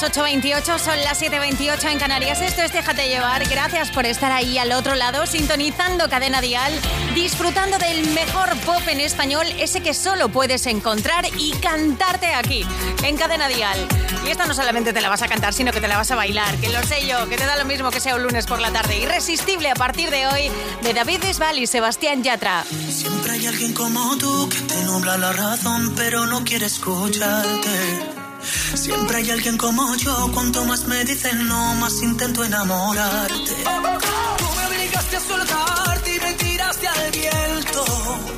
Las 0.00 0.16
8.28, 0.16 0.78
son 0.78 1.02
las 1.02 1.20
7.28 1.20 1.90
en 1.90 1.98
Canarias. 1.98 2.40
Esto 2.40 2.62
es 2.62 2.72
Déjate 2.72 3.08
llevar. 3.08 3.48
Gracias 3.48 3.90
por 3.90 4.06
estar 4.06 4.30
ahí 4.30 4.56
al 4.58 4.70
otro 4.72 4.94
lado, 4.94 5.26
sintonizando 5.26 6.08
Cadena 6.08 6.40
Dial, 6.40 6.72
disfrutando 7.14 7.78
del 7.78 8.06
mejor 8.10 8.56
pop 8.60 8.82
en 8.86 9.00
español, 9.00 9.46
ese 9.58 9.80
que 9.80 9.94
solo 9.94 10.28
puedes 10.28 10.66
encontrar 10.66 11.26
y 11.38 11.50
cantarte 11.52 12.26
aquí, 12.34 12.64
en 13.02 13.16
Cadena 13.16 13.48
Dial. 13.48 13.88
Y 14.24 14.30
esta 14.30 14.46
no 14.46 14.54
solamente 14.54 14.92
te 14.92 15.00
la 15.00 15.08
vas 15.08 15.22
a 15.22 15.28
cantar, 15.28 15.52
sino 15.52 15.72
que 15.72 15.80
te 15.80 15.88
la 15.88 15.96
vas 15.96 16.10
a 16.10 16.16
bailar, 16.16 16.54
que 16.58 16.68
lo 16.68 16.82
sé 16.84 17.06
yo, 17.06 17.28
que 17.28 17.36
te 17.36 17.46
da 17.46 17.56
lo 17.56 17.64
mismo 17.64 17.90
que 17.90 18.00
sea 18.00 18.14
un 18.14 18.22
lunes 18.22 18.46
por 18.46 18.60
la 18.60 18.70
tarde. 18.70 18.98
Irresistible 18.98 19.70
a 19.70 19.74
partir 19.74 20.10
de 20.10 20.26
hoy, 20.26 20.50
de 20.82 20.94
David 20.94 21.20
Bisbal 21.26 21.58
y 21.58 21.66
Sebastián 21.66 22.22
Yatra. 22.22 22.64
Siempre 22.88 23.32
hay 23.32 23.46
alguien 23.46 23.72
como 23.72 24.16
tú 24.18 24.48
que 24.48 24.60
te 24.60 24.84
nubla 24.84 25.18
la 25.18 25.32
razón, 25.32 25.94
pero 25.96 26.26
no 26.26 26.44
quiere 26.44 26.66
escucharte. 26.66 28.27
Siempre 28.42 29.18
hay 29.18 29.30
alguien 29.30 29.56
como 29.56 29.94
yo, 29.96 30.30
cuanto 30.32 30.64
más 30.64 30.84
me 30.86 31.04
dicen 31.04 31.46
no, 31.48 31.74
más 31.74 32.02
intento 32.02 32.44
enamorarte. 32.44 33.34
Tú 33.34 34.44
me 34.56 34.66
obligaste 34.66 35.16
a 35.16 35.20
soltarte 35.20 36.14
y 36.14 36.20
me 36.20 36.32
tiraste 36.34 36.88
al 36.88 37.10
viento. 37.10 38.37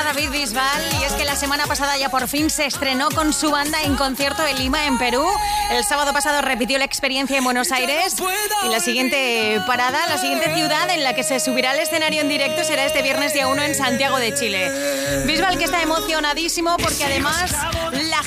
está 0.00 0.12
David 0.12 0.30
Bisbal 0.30 0.82
y 1.00 1.04
es 1.04 1.12
que 1.12 1.24
la 1.24 1.36
semana 1.36 1.66
pasada 1.66 1.96
ya 1.96 2.08
por 2.10 2.26
fin 2.28 2.48
se 2.48 2.64
estrenó 2.66 3.08
con 3.10 3.32
su 3.32 3.50
banda 3.50 3.82
en 3.82 3.96
concierto 3.96 4.46
en 4.46 4.58
Lima, 4.58 4.86
en 4.86 4.98
Perú. 4.98 5.26
El 5.70 5.84
sábado 5.84 6.12
pasado 6.12 6.42
repitió 6.42 6.78
la 6.78 6.84
experiencia 6.84 7.36
en 7.38 7.44
Buenos 7.44 7.72
Aires 7.72 8.16
y 8.64 8.68
la 8.68 8.80
siguiente 8.80 9.60
parada, 9.66 9.98
la 10.08 10.18
siguiente 10.18 10.54
ciudad 10.54 10.90
en 10.90 11.02
la 11.02 11.14
que 11.14 11.22
se 11.22 11.40
subirá 11.40 11.72
al 11.72 11.78
escenario 11.78 12.20
en 12.20 12.28
directo 12.28 12.64
será 12.64 12.84
este 12.84 13.02
viernes 13.02 13.34
día 13.34 13.48
1 13.48 13.62
en 13.62 13.74
Santiago 13.74 14.18
de 14.18 14.34
Chile. 14.34 15.24
Bisbal 15.26 15.58
que 15.58 15.64
está 15.64 15.82
emocionadísimo 15.82 16.76
porque 16.78 17.04
además 17.04 17.52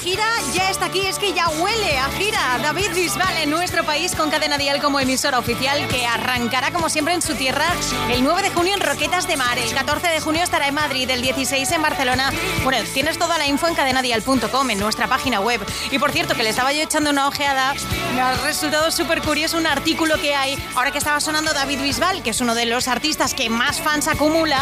gira 0.04 0.26
ya 0.54 0.70
está 0.70 0.88
aquí, 0.88 1.00
es 1.00 1.18
que 1.18 1.32
ya 1.32 1.48
huele 1.48 1.98
a 1.98 2.10
gira. 2.10 2.60
David 2.62 2.94
Bisbal 2.94 3.38
en 3.38 3.50
nuestro 3.50 3.86
país 3.86 4.14
con 4.14 4.30
Cadena 4.30 4.58
Dial 4.58 4.82
como 4.82 5.00
emisora 5.00 5.40
oficial 5.40 5.88
que 5.88 6.06
arrancará 6.06 6.72
como 6.72 6.90
siempre 6.90 7.14
en 7.14 7.22
su 7.22 7.36
tierra 7.36 7.66
el 8.10 8.22
9 8.22 8.42
de 8.42 8.50
junio 8.50 8.74
en 8.74 8.82
Roquetas 8.82 9.28
de 9.28 9.38
Mar, 9.38 9.58
el 9.58 9.74
14 9.74 10.08
de 10.08 10.20
junio 10.20 10.44
estará 10.44 10.68
en 10.68 10.74
Madrid, 10.74 11.10
el 11.10 11.22
16 11.22 11.72
en 11.72 11.82
Barcelona. 11.82 12.32
Bueno, 12.66 12.86
tienes 12.94 13.18
toda 13.18 13.38
la 13.38 13.48
info 13.48 13.70
en 13.70 13.76
cadenadial.com, 13.76 14.70
en 14.70 14.80
nuestra 14.80 15.08
página 15.08 15.40
web. 15.40 15.66
Y 15.90 16.00
por 16.00 16.12
cierto, 16.12 16.36
que 16.36 16.44
le 16.44 16.50
estaba 16.50 16.74
yo 16.74 16.82
echando 16.82 17.10
una 17.10 17.28
ojeada, 17.30 17.74
me 18.14 18.22
ha 18.22 18.34
resultado 18.44 18.92
súper 18.92 19.22
curioso 19.22 19.58
un 19.58 19.68
artículo 19.68 20.20
que 20.20 20.36
hay, 20.36 20.58
ahora 20.76 20.92
que 20.92 20.98
estaba 20.98 21.22
sonando 21.22 21.54
David 21.54 21.82
Bisbal, 21.82 22.24
que 22.24 22.32
es 22.32 22.42
uno 22.42 22.56
de 22.56 22.66
los 22.66 22.90
artistas 22.90 23.34
que 23.34 23.50
más 23.50 23.80
fans 23.80 24.10
acumula. 24.10 24.62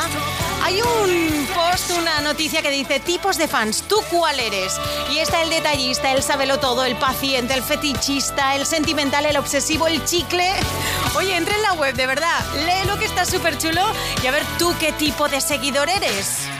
Hay 0.63 0.79
un 0.79 1.47
post, 1.55 1.89
una 1.97 2.21
noticia 2.21 2.61
que 2.61 2.69
dice 2.69 2.99
tipos 2.99 3.37
de 3.37 3.47
fans, 3.47 3.83
¿tú 3.87 3.95
cuál 4.11 4.39
eres? 4.39 4.79
Y 5.11 5.17
está 5.17 5.30
el 5.39 5.49
detallista, 5.49 6.11
el 6.11 6.21
sabelo 6.21 6.59
todo, 6.59 6.83
el 6.83 6.95
paciente, 6.95 7.53
el 7.53 7.63
fetichista, 7.63 8.55
el 8.55 8.65
sentimental, 8.65 9.25
el 9.25 9.37
obsesivo, 9.37 9.87
el 9.87 10.03
chicle. 10.03 10.51
Oye, 11.15 11.35
entra 11.35 11.55
en 11.55 11.61
la 11.61 11.73
web, 11.73 11.95
de 11.95 12.07
verdad, 12.07 12.39
lee 12.65 12.87
lo 12.87 12.97
que 12.97 13.05
está 13.05 13.25
súper 13.25 13.57
chulo 13.57 13.81
y 14.23 14.27
a 14.27 14.31
ver 14.31 14.43
tú 14.59 14.73
qué 14.79 14.91
tipo 14.91 15.29
de 15.29 15.39
seguidor 15.39 15.89
eres. 15.89 16.50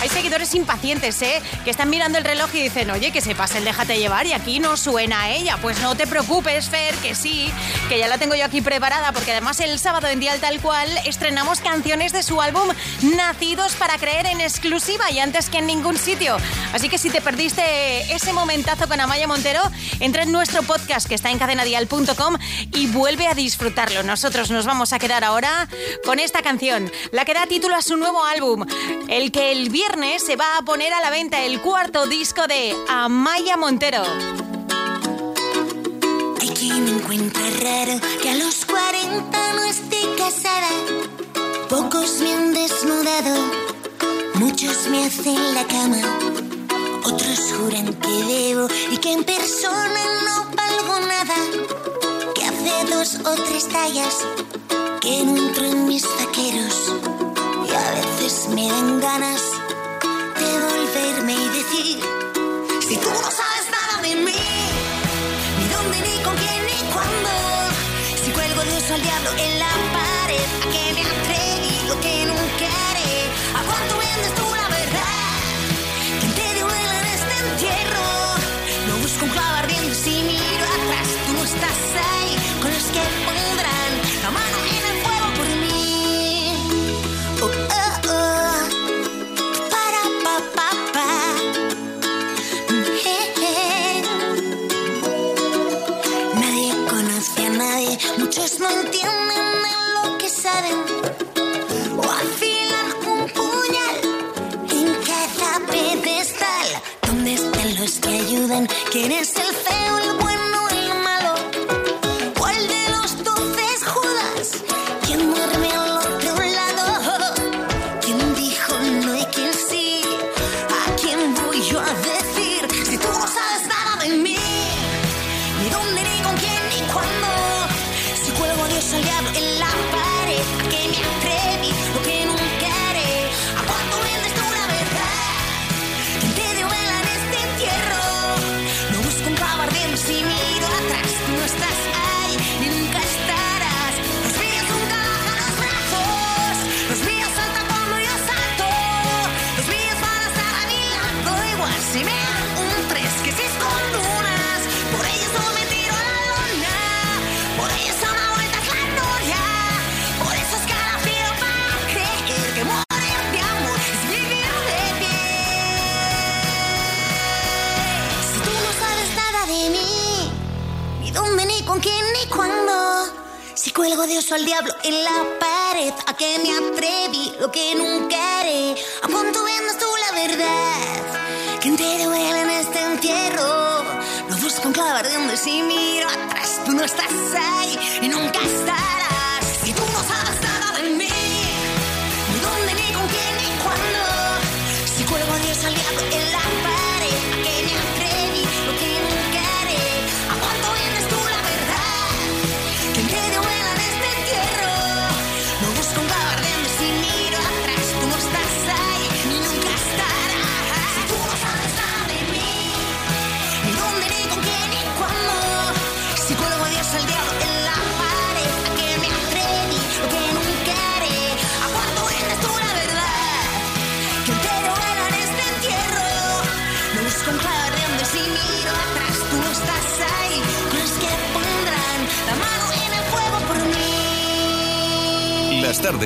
Hay 0.00 0.08
seguidores 0.08 0.54
impacientes, 0.54 1.20
¿eh? 1.20 1.42
Que 1.62 1.70
están 1.70 1.90
mirando 1.90 2.16
el 2.16 2.24
reloj 2.24 2.48
y 2.54 2.62
dicen, 2.62 2.90
oye, 2.90 3.12
que 3.12 3.20
se 3.20 3.34
pase 3.34 3.58
el 3.58 3.64
déjate 3.64 3.98
llevar 3.98 4.26
y 4.26 4.32
aquí 4.32 4.58
no 4.58 4.78
suena 4.78 5.28
ella. 5.28 5.58
Pues 5.60 5.78
no 5.82 5.94
te 5.94 6.06
preocupes, 6.06 6.70
Fer, 6.70 6.94
que 6.96 7.14
sí, 7.14 7.52
que 7.90 7.98
ya 7.98 8.08
la 8.08 8.16
tengo 8.16 8.34
yo 8.34 8.46
aquí 8.46 8.62
preparada, 8.62 9.12
porque 9.12 9.32
además 9.32 9.60
el 9.60 9.78
sábado 9.78 10.08
en 10.08 10.18
Dial 10.18 10.40
Tal 10.40 10.58
Cual 10.60 10.88
estrenamos 11.04 11.60
canciones 11.60 12.14
de 12.14 12.22
su 12.22 12.40
álbum 12.40 12.66
Nacidos 13.14 13.74
para 13.74 13.98
Creer 13.98 14.24
en 14.24 14.40
exclusiva 14.40 15.10
y 15.10 15.18
antes 15.18 15.50
que 15.50 15.58
en 15.58 15.66
ningún 15.66 15.98
sitio. 15.98 16.38
Así 16.72 16.88
que 16.88 16.96
si 16.96 17.10
te 17.10 17.20
perdiste 17.20 18.14
ese 18.14 18.32
momentazo 18.32 18.88
con 18.88 19.00
Amaya 19.00 19.26
Montero, 19.26 19.60
entra 20.00 20.22
en 20.22 20.32
nuestro 20.32 20.62
podcast 20.62 21.08
que 21.08 21.14
está 21.14 21.30
en 21.30 21.38
cadenadial.com 21.38 22.38
y 22.72 22.86
vuelve 22.86 23.26
a 23.26 23.34
disfrutarlo. 23.34 24.02
Nosotros 24.02 24.50
nos 24.50 24.64
vamos 24.64 24.94
a 24.94 24.98
quedar 24.98 25.24
ahora 25.24 25.68
con 26.06 26.18
esta 26.18 26.40
canción, 26.40 26.90
la 27.12 27.26
que 27.26 27.34
da 27.34 27.46
título 27.46 27.76
a 27.76 27.82
su 27.82 27.98
nuevo 27.98 28.24
álbum, 28.24 28.64
el 29.08 29.30
que 29.30 29.52
el 29.52 29.68
viernes 29.68 29.89
se 30.18 30.36
va 30.36 30.56
a 30.56 30.62
poner 30.62 30.92
a 30.92 31.00
la 31.00 31.10
venta 31.10 31.42
el 31.44 31.60
cuarto 31.60 32.06
disco 32.06 32.46
de 32.46 32.76
Amaya 32.88 33.56
Montero. 33.56 34.02
Hay 36.40 36.48
quien 36.50 36.88
encuentra 36.88 37.42
raro 37.60 38.00
que 38.22 38.30
a 38.30 38.34
los 38.36 38.64
40 38.66 39.52
no 39.54 39.64
esté 39.64 39.98
casada. 40.16 40.68
Pocos 41.68 42.20
me 42.20 42.32
han 42.32 42.54
desnudado, 42.54 43.34
muchos 44.34 44.86
me 44.86 45.04
hacen 45.06 45.54
la 45.54 45.64
cama. 45.66 46.00
Otros 47.04 47.52
juran 47.58 47.92
que 47.94 48.24
debo 48.32 48.68
y 48.92 48.96
que 48.98 49.12
en 49.12 49.24
persona 49.24 50.00
no 50.24 50.44
valgo 50.54 51.00
nada. 51.00 51.34
Que 52.34 52.44
hace 52.44 52.94
dos 52.94 53.18
o 53.26 53.34
tres 53.42 53.68
tallas 53.68 54.18
que 55.00 55.24
no 55.24 55.36
entro 55.36 55.64
en 55.64 55.88
mis 55.88 56.02
taqueros. 56.02 56.92
Y 57.68 57.74
a 57.74 57.90
veces 57.90 58.48
me 58.54 58.68
dan 58.68 59.00
ganas 59.00 59.59
diablo 69.10 69.30
en 69.38 69.58
la 69.58 69.99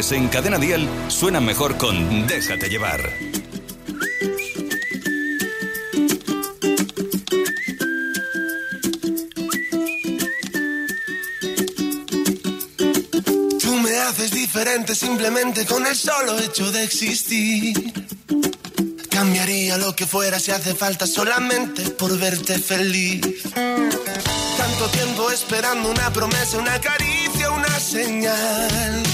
tardes 0.05 0.13
en 0.13 0.29
Cadena 0.29 0.59
Dial 0.59 0.89
suenan 1.09 1.45
mejor 1.45 1.77
con 1.77 2.27
Déjate 2.27 2.69
llevar. 2.69 3.01
Tú 13.61 13.75
me 13.83 13.99
haces 13.99 14.31
diferente 14.33 14.95
simplemente 14.95 15.67
con 15.67 15.87
el 15.87 15.95
solo 15.95 16.39
hecho 16.39 16.71
de 16.73 16.85
existir. 16.85 17.93
Cambiaría 19.11 19.79
lo 19.79 19.95
que 19.95 20.07
fuera 20.07 20.39
si 20.39 20.51
hace 20.51 20.75
falta 20.75 21.07
solamente 21.07 21.83
por 21.91 22.19
verte 22.19 22.59
feliz. 22.59 23.21
Tanto 23.53 24.89
tiempo 24.93 25.31
esperando 25.31 25.91
una 25.91 26.13
promesa, 26.13 26.59
una 26.59 26.81
caricia, 26.81 27.51
una 27.51 27.79
señal. 27.79 29.14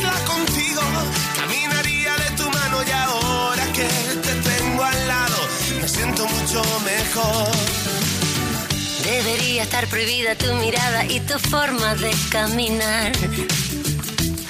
Isla 0.00 0.14
contigo. 0.24 0.82
Caminaría 1.36 2.14
de 2.16 2.30
tu 2.36 2.50
mano 2.50 2.76
y 2.86 2.90
ahora 2.90 3.64
que 3.72 3.88
te 4.26 4.34
tengo 4.48 4.82
al 4.82 5.08
lado, 5.08 5.36
me 5.80 5.88
siento 5.88 6.26
mucho 6.26 6.62
mejor. 6.84 7.48
Debería 9.04 9.62
estar 9.62 9.86
prohibida 9.88 10.34
tu 10.36 10.52
mirada 10.54 11.04
y 11.06 11.20
tu 11.20 11.38
forma 11.38 11.94
de 11.96 12.12
caminar. 12.30 13.12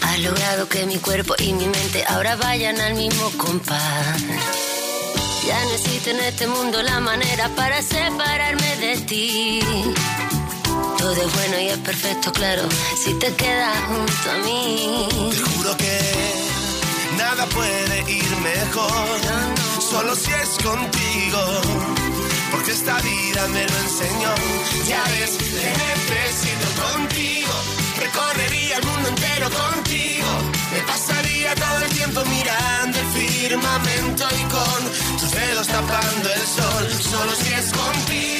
Has 0.03 0.18
logrado 0.20 0.68
que 0.68 0.86
mi 0.86 0.96
cuerpo 0.96 1.34
y 1.38 1.53
mi 1.53 1.66
mente 1.66 2.05
ahora 2.07 2.36
vayan 2.36 2.80
al 2.80 2.94
mismo 2.94 3.30
compás. 3.36 4.22
Ya 5.46 5.62
existe 5.74 6.11
en 6.11 6.20
este 6.20 6.46
mundo 6.46 6.82
la 6.82 7.01
manera 7.01 7.48
para 7.57 7.80
separarme 7.82 8.76
de 8.76 8.96
ti. 8.98 9.61
Todo 11.01 11.22
es 11.22 11.34
bueno 11.34 11.61
y 11.61 11.68
es 11.68 11.78
perfecto, 11.78 12.32
claro, 12.32 12.62
si 13.03 13.14
te 13.14 13.34
quedas 13.34 13.78
junto 13.88 14.30
a 14.30 14.38
mí. 14.44 15.09
Te 15.30 15.40
juro 15.40 15.76
que 15.78 15.98
nada 17.16 17.46
puede 17.46 18.12
ir 18.12 18.36
mejor, 18.36 19.18
solo 19.80 20.14
si 20.14 20.30
es 20.30 20.51
contigo. 20.62 21.40
Porque 22.51 22.72
esta 22.72 23.01
vida 23.01 23.46
me 23.48 23.64
lo 23.64 23.76
enseñó. 23.78 24.34
Ya 24.86 25.03
ves, 25.12 25.38
te 25.38 25.70
necesito 25.84 26.66
contigo. 26.82 27.53
Recorrería 27.98 28.76
el 28.76 28.86
mundo 28.86 29.09
entero 29.09 29.48
contigo. 29.51 30.28
Me 30.72 30.80
pasaría 30.82 31.55
todo 31.55 31.78
el 31.84 31.90
tiempo 31.92 32.20
mirando 32.26 32.98
el 32.98 33.07
firmamento 33.07 34.24
y 34.38 34.42
con 34.55 35.18
tus 35.18 35.30
dedos 35.30 35.66
tapando 35.66 36.28
el 36.30 36.46
sol. 36.46 37.03
Solo 37.11 37.32
si 37.36 37.53
es 37.55 37.72
contigo. 37.72 38.39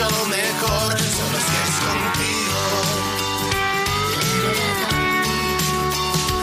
Mucho 0.00 0.26
mejor. 0.26 0.98
Solo 0.98 1.38
si 1.46 1.54
es 1.64 1.74
contigo. 1.88 2.60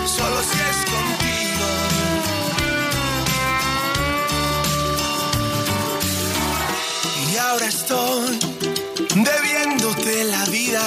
Solo 0.06 0.40
si 0.50 0.58
es 0.70 0.80
contigo. 0.94 1.68
Y 7.32 7.38
ahora 7.38 7.68
estoy 7.68 8.40
debiéndote 9.16 10.24
la 10.26 10.46
vida. 10.46 10.84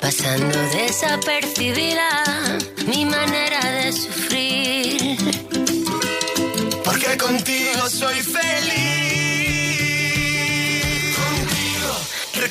Pasando 0.00 0.58
desapercibida 0.72 2.08
mi 2.86 3.04
manera 3.04 3.60
de 3.70 3.92
sufrir. 3.92 5.16
Porque 6.84 7.16
contigo 7.16 7.88
soy 7.88 8.20
feliz. 8.20 8.91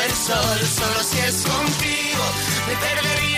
tapando 0.00 0.04
el 0.04 0.10
sol. 0.12 0.66
Solo 0.66 1.02
si 1.02 1.18
es 1.18 1.42
contigo, 1.42 2.24
me 2.66 2.76
perdería 2.76 3.29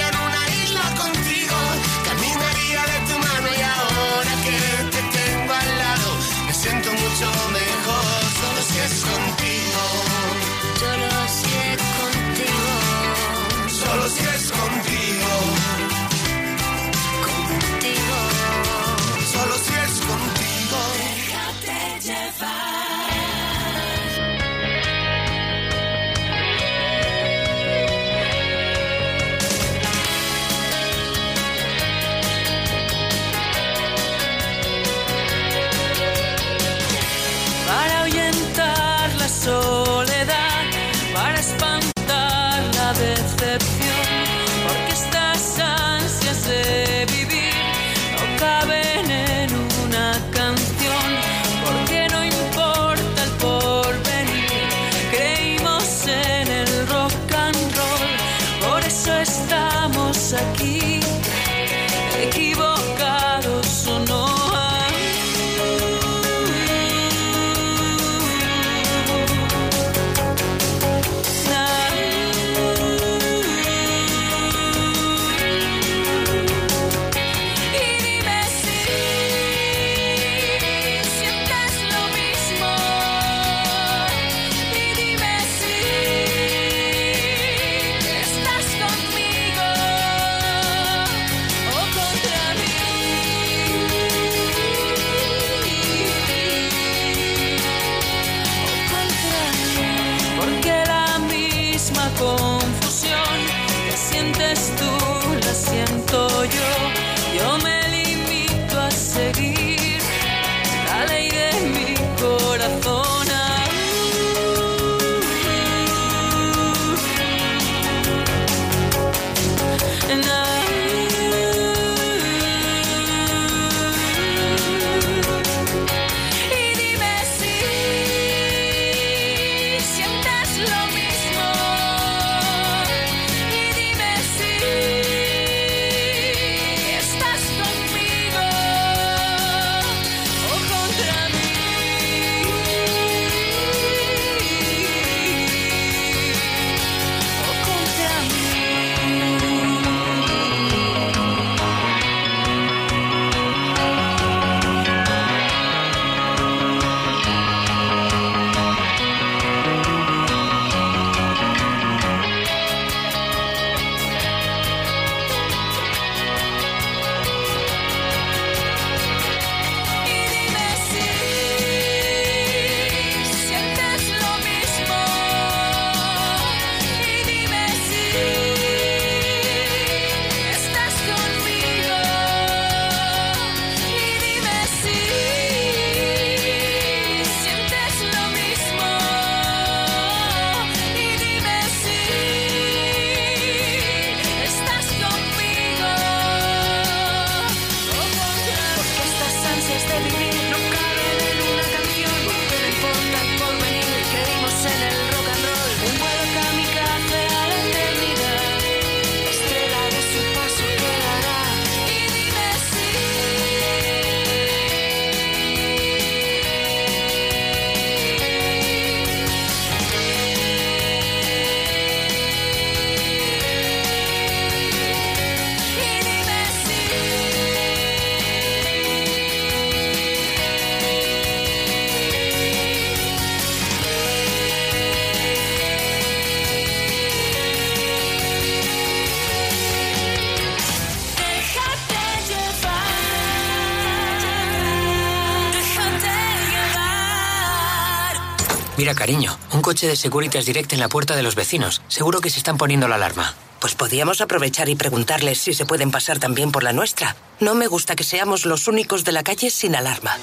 Mira, 248.82 248.96
cariño, 248.96 249.38
un 249.52 249.62
coche 249.62 249.86
de 249.86 249.94
Securitas 249.94 250.44
Direct 250.44 250.72
en 250.72 250.80
la 250.80 250.88
puerta 250.88 251.14
de 251.14 251.22
los 251.22 251.36
vecinos. 251.36 251.82
Seguro 251.86 252.20
que 252.20 252.30
se 252.30 252.38
están 252.38 252.58
poniendo 252.58 252.88
la 252.88 252.96
alarma. 252.96 253.32
Pues 253.60 253.76
podíamos 253.76 254.20
aprovechar 254.20 254.68
y 254.68 254.74
preguntarles 254.74 255.38
si 255.38 255.54
se 255.54 255.64
pueden 255.64 255.92
pasar 255.92 256.18
también 256.18 256.50
por 256.50 256.64
la 256.64 256.72
nuestra. 256.72 257.14
No 257.42 257.54
me 257.56 257.66
gusta 257.66 257.96
que 257.96 258.04
seamos 258.04 258.46
los 258.46 258.68
únicos 258.68 259.02
de 259.02 259.10
la 259.10 259.24
calle 259.24 259.50
sin 259.50 259.74
alarma. 259.74 260.16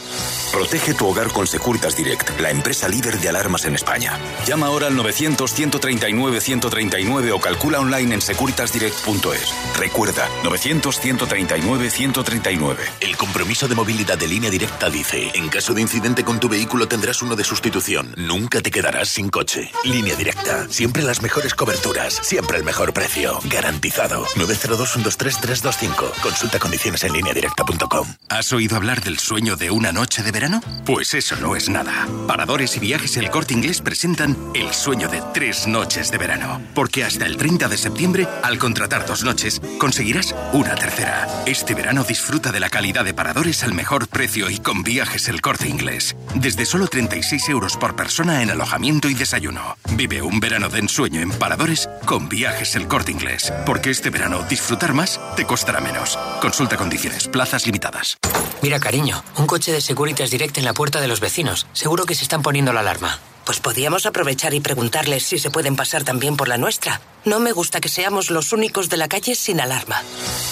Protege 0.53 0.93
tu 0.93 1.05
hogar 1.05 1.33
con 1.33 1.47
Securitas 1.47 1.97
Direct, 1.97 2.39
la 2.39 2.49
empresa 2.49 2.87
líder 2.87 3.19
de 3.19 3.27
alarmas 3.27 3.65
en 3.65 3.75
España. 3.75 4.17
Llama 4.47 4.67
ahora 4.67 4.87
al 4.87 4.95
900-139-139 4.95 7.33
o 7.33 7.41
calcula 7.41 7.81
online 7.81 8.15
en 8.15 8.21
securitasdirect.es. 8.21 9.53
Recuerda, 9.77 10.29
900-139-139. 10.43 12.77
El 13.01 13.17
compromiso 13.17 13.67
de 13.67 13.75
movilidad 13.75 14.17
de 14.17 14.29
línea 14.29 14.49
directa 14.49 14.89
dice, 14.89 15.29
en 15.33 15.49
caso 15.49 15.73
de 15.73 15.81
incidente 15.81 16.23
con 16.23 16.39
tu 16.39 16.47
vehículo 16.47 16.87
tendrás 16.87 17.21
uno 17.21 17.35
de 17.35 17.43
sustitución. 17.43 18.13
Nunca 18.15 18.61
te 18.61 18.71
quedarás 18.71 19.09
sin 19.09 19.27
coche. 19.27 19.73
Línea 19.83 20.15
directa. 20.15 20.69
Siempre 20.69 21.03
las 21.03 21.21
mejores 21.21 21.53
coberturas. 21.53 22.17
Siempre 22.23 22.57
el 22.57 22.63
mejor 22.63 22.93
precio. 22.93 23.41
Garantizado. 23.43 24.23
902-123-325. 24.35 26.11
Consulta 26.21 26.59
condiciones 26.59 27.03
en 27.03 27.08
directa.com. 27.13 28.07
¿Has 28.29 28.53
oído 28.53 28.75
hablar 28.75 29.01
del 29.01 29.17
sueño 29.17 29.55
de 29.55 29.71
una 29.71 29.91
noche 29.91 30.21
de 30.23 30.31
verano? 30.31 30.61
Pues 30.85 31.13
eso 31.13 31.35
no 31.37 31.55
es 31.55 31.67
nada. 31.67 32.07
Paradores 32.27 32.77
y 32.77 32.79
viajes 32.79 33.17
El 33.17 33.29
Corte 33.29 33.53
Inglés 33.53 33.81
presentan 33.81 34.37
el 34.53 34.71
sueño 34.73 35.09
de 35.09 35.21
tres 35.33 35.67
noches 35.67 36.11
de 36.11 36.17
verano. 36.17 36.61
Porque 36.75 37.03
hasta 37.03 37.25
el 37.25 37.37
30 37.37 37.67
de 37.67 37.77
septiembre, 37.77 38.27
al 38.43 38.59
contratar 38.59 39.05
dos 39.05 39.23
noches, 39.23 39.61
conseguirás 39.79 40.35
una 40.53 40.75
tercera. 40.75 41.27
Este 41.45 41.73
verano 41.73 42.03
disfruta 42.03 42.51
de 42.51 42.59
la 42.59 42.69
calidad 42.69 43.03
de 43.03 43.13
paradores 43.13 43.63
al 43.63 43.73
mejor 43.73 44.07
precio 44.07 44.49
y 44.49 44.59
con 44.59 44.83
viajes 44.83 45.27
El 45.27 45.41
Corte 45.41 45.67
Inglés. 45.67 46.15
Desde 46.35 46.65
solo 46.65 46.87
36 46.87 47.49
euros 47.49 47.75
por 47.75 47.95
persona 47.95 48.43
en 48.43 48.51
alojamiento 48.51 49.09
y 49.09 49.15
desayuno. 49.15 49.77
Vive 49.95 50.21
un 50.21 50.39
verano 50.39 50.69
de 50.69 50.79
ensueño 50.79 51.21
en 51.21 51.31
paradores 51.31 51.89
con 52.05 52.29
viajes 52.29 52.75
El 52.75 52.87
Corte 52.87 53.11
Inglés. 53.11 53.51
Porque 53.65 53.89
este 53.89 54.11
verano 54.11 54.43
disfrutar 54.43 54.93
más 54.93 55.19
te 55.35 55.45
costará 55.45 55.81
menos. 55.81 56.17
Consulta 56.41 56.77
condiciones, 56.77 56.98
plazas 57.31 57.65
limitadas. 57.65 58.17
Mira, 58.61 58.79
cariño, 58.79 59.23
un 59.37 59.47
coche 59.47 59.71
de 59.71 59.81
Securitas 59.81 60.31
Direct 60.31 60.57
en 60.57 60.65
la 60.65 60.73
puerta 60.73 60.99
de 60.99 61.07
los 61.07 61.19
vecinos. 61.19 61.67
Seguro 61.73 62.05
que 62.05 62.15
se 62.15 62.23
están 62.23 62.41
poniendo 62.41 62.73
la 62.73 62.81
alarma. 62.81 63.19
Pues 63.45 63.59
podíamos 63.59 64.05
aprovechar 64.05 64.53
y 64.53 64.59
preguntarles 64.59 65.23
si 65.23 65.39
se 65.39 65.49
pueden 65.49 65.75
pasar 65.75 66.03
también 66.03 66.37
por 66.37 66.47
la 66.47 66.57
nuestra. 66.57 67.01
No 67.25 67.39
me 67.39 67.51
gusta 67.51 67.81
que 67.81 67.89
seamos 67.89 68.29
los 68.29 68.53
únicos 68.53 68.89
de 68.89 68.97
la 68.97 69.07
calle 69.07 69.33
sin 69.35 69.59
alarma. 69.59 70.01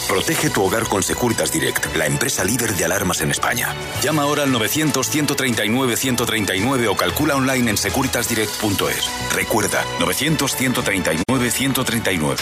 Protege 0.07 0.49
tu 0.49 0.63
hogar 0.63 0.88
con 0.88 1.03
Securitas 1.03 1.51
Direct, 1.51 1.95
la 1.95 2.05
empresa 2.05 2.43
líder 2.43 2.73
de 2.75 2.85
alarmas 2.85 3.21
en 3.21 3.31
España. 3.31 3.73
Llama 4.01 4.23
ahora 4.23 4.43
al 4.43 4.51
900-139-139 4.53 6.88
o 6.89 6.95
calcula 6.95 7.35
online 7.35 7.71
en 7.71 7.77
securitasdirect.es. 7.77 9.09
Recuerda, 9.33 9.83
900-139-139. 9.99 12.38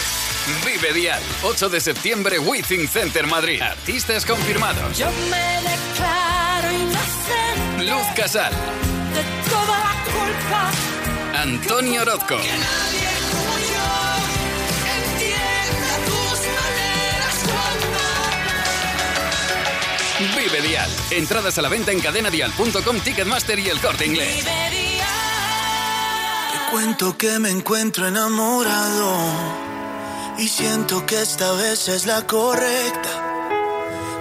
Vive 0.65 0.93
Dial, 0.93 1.21
8 1.43 1.69
de 1.69 1.81
septiembre, 1.81 2.39
Withing 2.39 2.87
Center 2.87 3.27
Madrid. 3.27 3.61
Artistas 3.61 4.25
confirmados. 4.25 4.97
Yo 4.97 5.07
me 5.29 5.61
declaro 5.61 6.71
inocente 6.71 7.83
Luz 7.83 8.07
Casal, 8.15 8.53
de 9.15 9.23
toda 9.49 9.79
la 9.79 9.93
culpa. 10.11 10.71
Antonio 11.41 12.01
Orozco, 12.01 12.35
Nadie 12.35 13.09
como 13.31 13.53
yo 13.71 13.89
entienda 14.97 15.91
tus 16.05 16.37
maneras 16.59 17.35
cuando 20.19 20.37
Vive 20.37 20.61
Dial. 20.67 20.91
Entradas 21.11 21.57
a 21.57 21.61
la 21.61 21.69
venta 21.69 21.91
en 21.91 21.99
cadenadial.com, 21.99 22.99
Ticketmaster 22.99 23.59
y 23.59 23.69
el 23.69 23.79
corte 23.79 24.05
inglés. 24.05 24.43
Te 26.51 26.71
cuento 26.71 27.17
que 27.17 27.39
me 27.39 27.49
encuentro 27.49 28.07
enamorado 28.07 29.15
y 30.37 30.47
siento 30.47 31.05
que 31.05 31.21
esta 31.21 31.51
vez 31.53 31.87
es 31.87 32.05
la 32.05 32.25
correcta. 32.27 33.21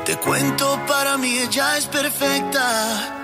Te 0.05 0.17
cuento, 0.17 0.79
para 0.87 1.17
mí 1.17 1.39
ella 1.39 1.79
es 1.79 1.87
perfecta, 1.87 3.24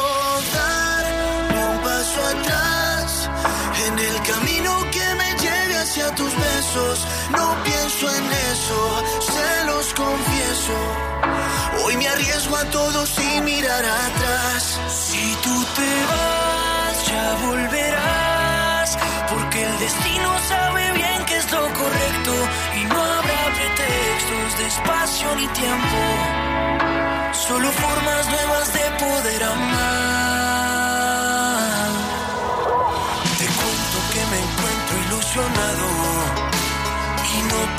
No 6.73 7.63
pienso 7.65 8.07
en 8.15 8.31
eso, 8.31 9.03
se 9.19 9.65
los 9.65 9.93
confieso. 9.93 10.73
Hoy 11.83 11.97
me 11.97 12.07
arriesgo 12.07 12.55
a 12.55 12.63
todo 12.69 13.05
sin 13.05 13.43
mirar 13.43 13.83
atrás. 13.83 14.79
Si 14.87 15.35
tú 15.43 15.65
te 15.75 16.05
vas, 16.11 17.07
ya 17.07 17.35
volverás. 17.45 18.97
Porque 19.29 19.65
el 19.65 19.79
destino 19.79 20.39
sabe 20.47 20.93
bien 20.93 21.25
que 21.25 21.35
es 21.35 21.51
lo 21.51 21.61
correcto. 21.73 22.33
Y 22.79 22.85
no 22.85 23.03
habrá 23.03 23.53
pretextos 23.57 24.57
de 24.59 24.67
espacio 24.67 25.35
ni 25.35 25.47
tiempo. 25.47 25.97
Solo 27.33 27.69
formas 27.69 28.27
nuevas 28.29 28.73
de 28.73 28.91
poder 29.03 29.43
amar. 29.43 29.81
Te 33.39 33.45
cuento 33.59 33.97
que 34.13 34.25
me 34.31 34.39
encuentro 34.39 34.95
ilusionado 35.05 36.00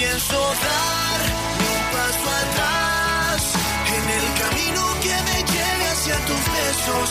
Pienso 0.00 0.32
dar 0.32 1.20
un 1.68 1.80
paso 1.92 2.30
atrás 2.42 3.52
en 3.96 4.04
el 4.08 4.26
camino 4.40 4.82
que 5.02 5.14
me 5.28 5.38
lleve 5.52 5.88
hacia 5.92 6.16
tus 6.24 6.42
besos. 6.56 7.10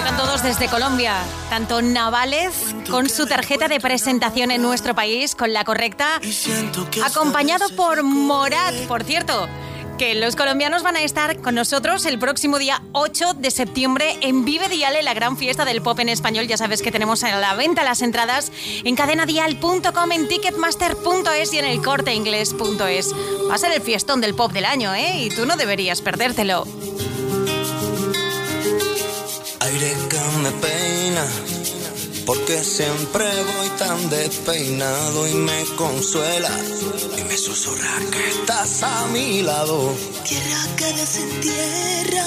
Llegan 0.00 0.16
todos 0.16 0.42
desde 0.42 0.66
Colombia, 0.66 1.14
tanto 1.50 1.82
Navales 1.82 2.74
con 2.90 3.10
su 3.10 3.26
tarjeta 3.26 3.68
de 3.68 3.80
presentación 3.80 4.50
en 4.50 4.62
nuestro 4.62 4.94
país 4.94 5.34
con 5.34 5.52
la 5.52 5.62
correcta, 5.62 6.18
acompañado 7.04 7.68
por 7.76 8.02
Morat, 8.02 8.74
por 8.88 9.04
cierto. 9.04 9.46
Que 9.98 10.14
los 10.14 10.36
colombianos 10.36 10.82
van 10.82 10.96
a 10.96 11.02
estar 11.02 11.42
con 11.42 11.54
nosotros 11.54 12.06
el 12.06 12.18
próximo 12.18 12.58
día 12.58 12.82
8 12.92 13.34
de 13.34 13.50
septiembre 13.50 14.16
en 14.22 14.46
Vive 14.46 14.70
Diale, 14.70 15.02
la 15.02 15.12
gran 15.12 15.36
fiesta 15.36 15.66
del 15.66 15.82
pop 15.82 16.00
en 16.00 16.08
español. 16.08 16.46
Ya 16.46 16.56
sabes 16.56 16.80
que 16.80 16.90
tenemos 16.90 17.22
a 17.22 17.38
la 17.38 17.52
venta 17.52 17.84
las 17.84 18.00
entradas 18.00 18.50
en 18.82 18.96
cadenadial.com, 18.96 20.12
en 20.12 20.28
ticketmaster.es 20.28 21.52
y 21.52 21.58
en 21.58 21.66
el 21.66 21.82
corteinglés.es. 21.82 23.14
Va 23.50 23.54
a 23.54 23.58
ser 23.58 23.72
el 23.72 23.82
fiestón 23.82 24.22
del 24.22 24.34
pop 24.34 24.50
del 24.50 24.64
año, 24.64 24.94
¿eh? 24.94 25.24
Y 25.24 25.28
tú 25.28 25.44
no 25.44 25.56
deberías 25.56 26.00
perdértelo. 26.00 26.66
Aire 29.60 29.94
que 30.08 30.20
me 30.42 30.50
peina, 30.52 31.24
porque 32.24 32.64
siempre 32.64 33.24
voy 33.44 33.68
tan 33.78 34.08
despeinado 34.08 35.28
y 35.28 35.34
me 35.34 35.64
consuela 35.76 36.50
y 37.18 37.24
me 37.24 37.36
susurra 37.36 37.92
que 38.10 38.28
estás 38.30 38.82
a 38.82 39.06
mi 39.08 39.42
lado. 39.42 39.94
Tierra 40.24 40.62
que 40.76 40.92
desentierra, 40.94 42.24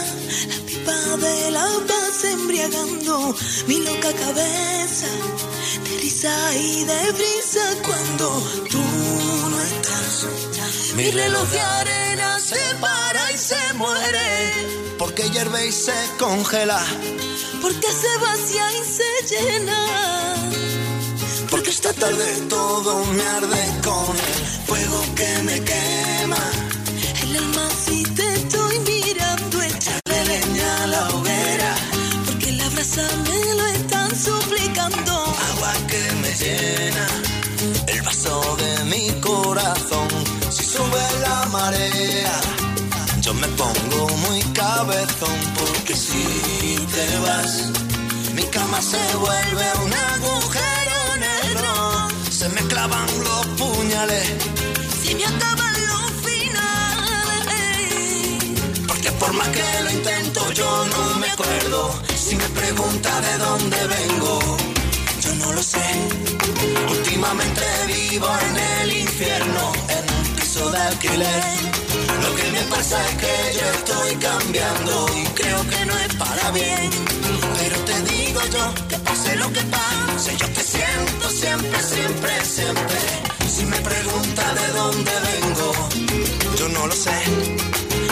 la 0.47 0.65
pipa 0.67 1.17
de 1.25 1.51
la 1.51 1.67
paz 1.87 2.23
embriagando 2.23 3.35
mi 3.67 3.77
loca 3.79 4.13
cabeza 4.13 5.07
de 5.83 5.97
risa 6.01 6.55
y 6.55 6.83
de 6.85 7.11
brisa 7.11 7.65
cuando 7.83 8.27
tú 8.69 8.83
no 9.49 9.59
estás. 9.61 10.27
Mi 10.95 11.09
reloj 11.09 11.49
de 11.49 11.59
arena 11.59 12.39
se 12.39 12.75
para 12.79 13.31
y 13.31 13.37
se 13.37 13.73
muere. 13.73 14.82
Porque 14.97 15.29
hierve 15.29 15.67
y 15.67 15.71
se 15.71 15.93
congela, 16.19 16.81
Porque 17.61 17.87
se 17.87 18.17
vacía 18.21 18.65
y 18.71 18.83
se 18.97 19.35
llena. 19.35 19.79
porque 21.49 21.69
esta 21.69 21.93
tarde 21.93 22.25
todo 22.49 23.05
me 23.05 23.23
arde 23.23 23.63
con 23.83 24.15
el 24.17 24.45
fuego 24.67 24.99
que 25.15 25.43
me 25.43 25.61
quema. 25.69 26.43
El 27.23 27.35
alma 27.37 27.67
si 27.85 28.03
te 28.03 28.33
estoy 28.33 28.79
mirando, 28.79 29.61
echarle 29.61 30.25
leña 30.31 30.83
a 30.83 30.87
la 30.87 31.09
hoguera. 31.09 31.75
Porque 32.25 32.51
la 32.53 32.69
brasa 32.69 33.07
me 33.29 33.53
lo 33.59 33.65
están 33.67 34.09
suplicando. 34.27 35.13
Agua 35.51 35.73
que 35.87 36.03
me 36.21 36.31
llena 36.41 37.07
el 37.87 38.01
vaso 38.01 38.57
de 38.57 38.83
mi 38.85 39.09
corazón. 39.21 40.07
Si 40.49 40.63
sube 40.65 41.05
la 41.21 41.45
marea, 41.51 42.41
me 43.43 43.49
pongo 43.57 44.07
muy 44.25 44.41
cabezón. 44.53 45.37
Porque 45.59 45.95
si 45.95 46.23
te 46.95 47.19
vas, 47.25 47.71
mi 48.35 48.43
cama 48.43 48.81
se 48.81 49.03
vuelve 49.15 49.65
un 49.85 49.93
agujero 50.11 50.99
negro. 51.27 51.71
Se 52.29 52.47
me 52.49 52.61
clavan 52.71 53.07
los 53.27 53.45
puñales. 53.59 54.27
Si 55.01 55.15
me 55.15 55.25
acaban 55.25 55.75
los 55.91 56.05
finales. 56.27 57.55
Porque 58.87 59.11
por 59.13 59.33
más 59.33 59.49
que 59.49 59.65
lo 59.83 59.91
intento, 59.91 60.51
yo 60.53 60.85
no 60.93 61.19
me 61.19 61.27
acuerdo. 61.29 61.79
Si 62.15 62.35
me 62.35 62.49
pregunta 62.49 63.21
de 63.21 63.37
dónde 63.37 63.77
vengo, 63.97 64.39
yo 65.21 65.35
no 65.35 65.53
lo 65.53 65.63
sé. 65.63 65.87
Últimamente 66.89 67.63
vivo 67.87 68.29
en 68.47 68.57
el 68.79 68.97
infierno, 69.05 69.71
en 69.89 70.03
un 70.17 70.35
piso 70.35 70.69
de 70.71 70.77
alquiler. 70.77 71.72
Pasa 72.69 72.99
es 73.09 73.15
que 73.15 73.59
yo 73.59 73.65
estoy 73.77 74.15
cambiando 74.15 75.05
y 75.17 75.23
creo 75.39 75.61
que 75.69 75.85
no 75.85 75.97
es 75.97 76.13
para 76.15 76.51
bien. 76.51 76.89
Pero 77.57 77.77
te 77.85 78.01
digo 78.11 78.41
yo 78.51 78.87
que 78.89 78.97
pase 78.99 79.35
lo 79.35 79.51
que 79.53 79.61
pase, 79.61 80.37
yo 80.37 80.47
te 80.49 80.63
siento 80.63 81.29
siempre, 81.29 81.79
siempre, 81.81 82.45
siempre. 82.45 82.99
Si 83.47 83.65
me 83.65 83.77
pregunta 83.77 84.53
de 84.53 84.67
dónde 84.79 85.11
vengo, 85.29 85.73
yo 86.57 86.69
no 86.69 86.87
lo 86.87 86.93
sé. 86.93 87.17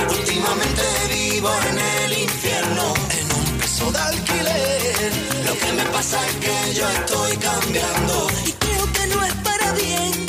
Últimamente 0.10 0.84
vivo 1.10 1.50
en 1.70 1.80
el 2.04 2.24
infierno, 2.24 2.94
en 3.20 3.26
un 3.40 3.60
piso 3.60 3.92
de 3.92 4.00
alquiler. 4.00 5.12
Lo 5.46 5.54
que 5.58 5.74
me 5.74 5.86
pasa 5.86 6.18
es 6.28 6.36
que 6.36 6.74
yo 6.74 6.90
estoy 6.90 7.38
cambiando 7.38 8.28
Y 8.46 8.52
creo 8.54 8.94
que 8.94 9.08
no 9.08 9.26
es 9.26 9.34
para 9.36 9.72
bien. 9.74 10.21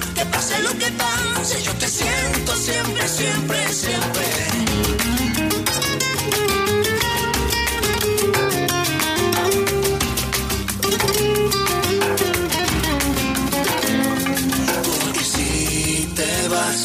Que 0.00 0.26
pase 0.26 0.58
lo 0.62 0.70
que 0.78 0.90
pase, 0.92 1.62
yo 1.62 1.72
te 1.74 1.88
siento 1.88 2.54
siempre, 2.56 3.08
siempre, 3.08 3.72
siempre. 3.72 4.26
Porque 14.84 15.24
si 15.24 16.12
te 16.14 16.48
vas, 16.48 16.80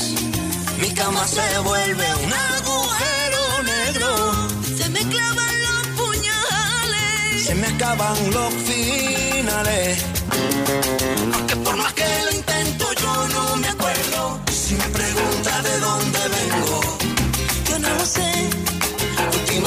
mi 0.79 0.89
cama 0.93 1.27
se 1.27 1.59
vuelve 1.59 2.05
un 2.25 2.33
agujero 2.33 3.63
negro. 3.63 4.09
Se 4.77 4.89
me 4.89 4.99
clavan 4.99 5.55
los 5.67 5.87
puñales. 5.99 7.45
Se 7.45 7.55
me 7.55 7.67
acaban 7.67 8.31
los 8.31 8.53
finales. 8.53 9.99
Porque 11.33 11.55
por 11.57 11.75
más 11.77 11.93
que 11.93 12.05
lo 12.25 12.31
intento, 12.31 12.80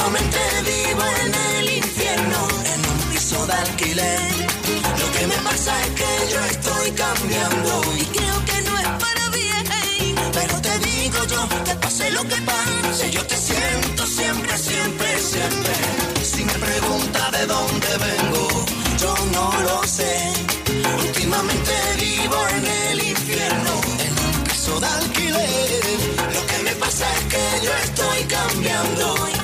últimamente 0.05 0.39
vivo 0.61 1.03
en 1.23 1.33
el 1.57 1.77
infierno, 1.77 2.47
en 2.73 2.79
un 2.79 3.11
piso 3.11 3.45
de 3.47 3.53
alquiler. 3.53 4.19
Lo 4.99 5.11
que 5.11 5.27
me 5.27 5.35
pasa 5.37 5.71
es 5.81 5.89
que 5.89 6.33
yo 6.33 6.45
estoy 6.45 6.91
cambiando. 6.91 7.81
Y 7.97 8.05
creo 8.05 8.45
que 8.45 8.61
no 8.61 8.77
es 8.77 8.87
para 9.03 9.29
bien. 9.29 10.15
Pero 10.31 10.61
te 10.61 10.79
digo 10.79 11.17
yo 11.25 11.63
que 11.63 11.75
pase 11.75 12.11
lo 12.11 12.23
que 12.23 12.35
pase, 12.41 13.11
yo 13.11 13.25
te 13.25 13.35
siento 13.35 14.05
siempre, 14.05 14.57
siempre, 14.57 15.19
siempre. 15.19 15.73
Si 16.23 16.45
me 16.45 16.53
pregunta 16.53 17.31
de 17.31 17.45
dónde 17.47 17.87
vengo, 17.97 18.65
yo 18.99 19.15
no 19.33 19.51
lo 19.63 19.87
sé. 19.87 20.33
Últimamente 20.99 21.73
vivo 21.97 22.37
en 22.57 22.67
el 22.89 23.03
infierno, 23.09 23.71
en 24.05 24.13
un 24.27 24.43
piso 24.43 24.79
de 24.79 24.87
alquiler. 24.87 25.81
Lo 26.33 26.45
que 26.45 26.57
me 26.63 26.71
pasa 26.75 27.05
es 27.17 27.23
que 27.33 27.65
yo 27.65 27.71
estoy 27.85 28.23
cambiando. 28.25 29.34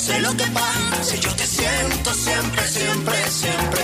Pase 0.00 0.20
lo 0.20 0.34
que 0.34 0.44
pase, 0.44 1.20
yo 1.20 1.34
te 1.36 1.46
siento 1.46 2.14
siempre, 2.14 2.66
siempre, 2.68 3.30
siempre. 3.30 3.82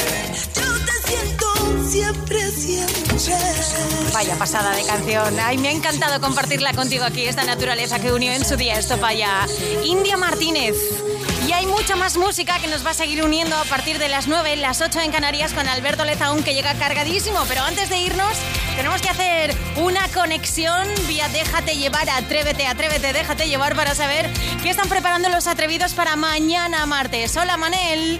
Yo 0.54 0.84
te 0.86 1.08
siento 1.08 1.46
siempre, 1.90 2.50
siempre. 2.52 4.12
Vaya 4.14 4.34
pasada 4.36 4.74
de 4.74 4.82
canción. 4.84 5.38
Ay, 5.40 5.58
me 5.58 5.68
ha 5.68 5.72
encantado 5.72 6.18
compartirla 6.20 6.72
contigo 6.72 7.04
aquí, 7.04 7.26
esta 7.26 7.44
naturaleza 7.44 7.98
que 7.98 8.12
unió 8.12 8.32
en 8.32 8.46
su 8.46 8.56
día 8.56 8.78
esto 8.78 8.96
para 8.96 9.46
India 9.84 10.16
Martínez. 10.16 10.74
Y 11.46 11.52
hay 11.52 11.66
mucha 11.66 11.94
más 11.94 12.16
música 12.16 12.58
que 12.58 12.66
nos 12.66 12.84
va 12.84 12.90
a 12.90 12.94
seguir 12.94 13.24
uniendo 13.24 13.54
a 13.56 13.64
partir 13.64 14.00
de 14.00 14.08
las 14.08 14.26
9, 14.26 14.56
las 14.56 14.80
8 14.80 15.00
en 15.00 15.12
Canarias 15.12 15.52
con 15.52 15.68
Alberto 15.68 16.04
Lezaún 16.04 16.42
que 16.42 16.54
llega 16.54 16.74
cargadísimo. 16.74 17.44
Pero 17.46 17.62
antes 17.62 17.88
de 17.88 17.98
irnos, 17.98 18.36
tenemos 18.74 19.00
que 19.00 19.10
hacer 19.10 19.54
una 19.76 20.08
conexión 20.08 20.88
vía 21.06 21.28
Déjate 21.28 21.76
llevar, 21.76 22.10
atrévete, 22.10 22.66
atrévete, 22.66 23.12
déjate 23.12 23.48
llevar 23.48 23.76
para 23.76 23.94
saber 23.94 24.28
qué 24.62 24.70
están 24.70 24.88
preparando 24.88 25.28
los 25.28 25.46
atrevidos 25.46 25.94
para 25.94 26.16
mañana 26.16 26.84
martes. 26.84 27.36
Hola 27.36 27.56
Manel. 27.56 28.18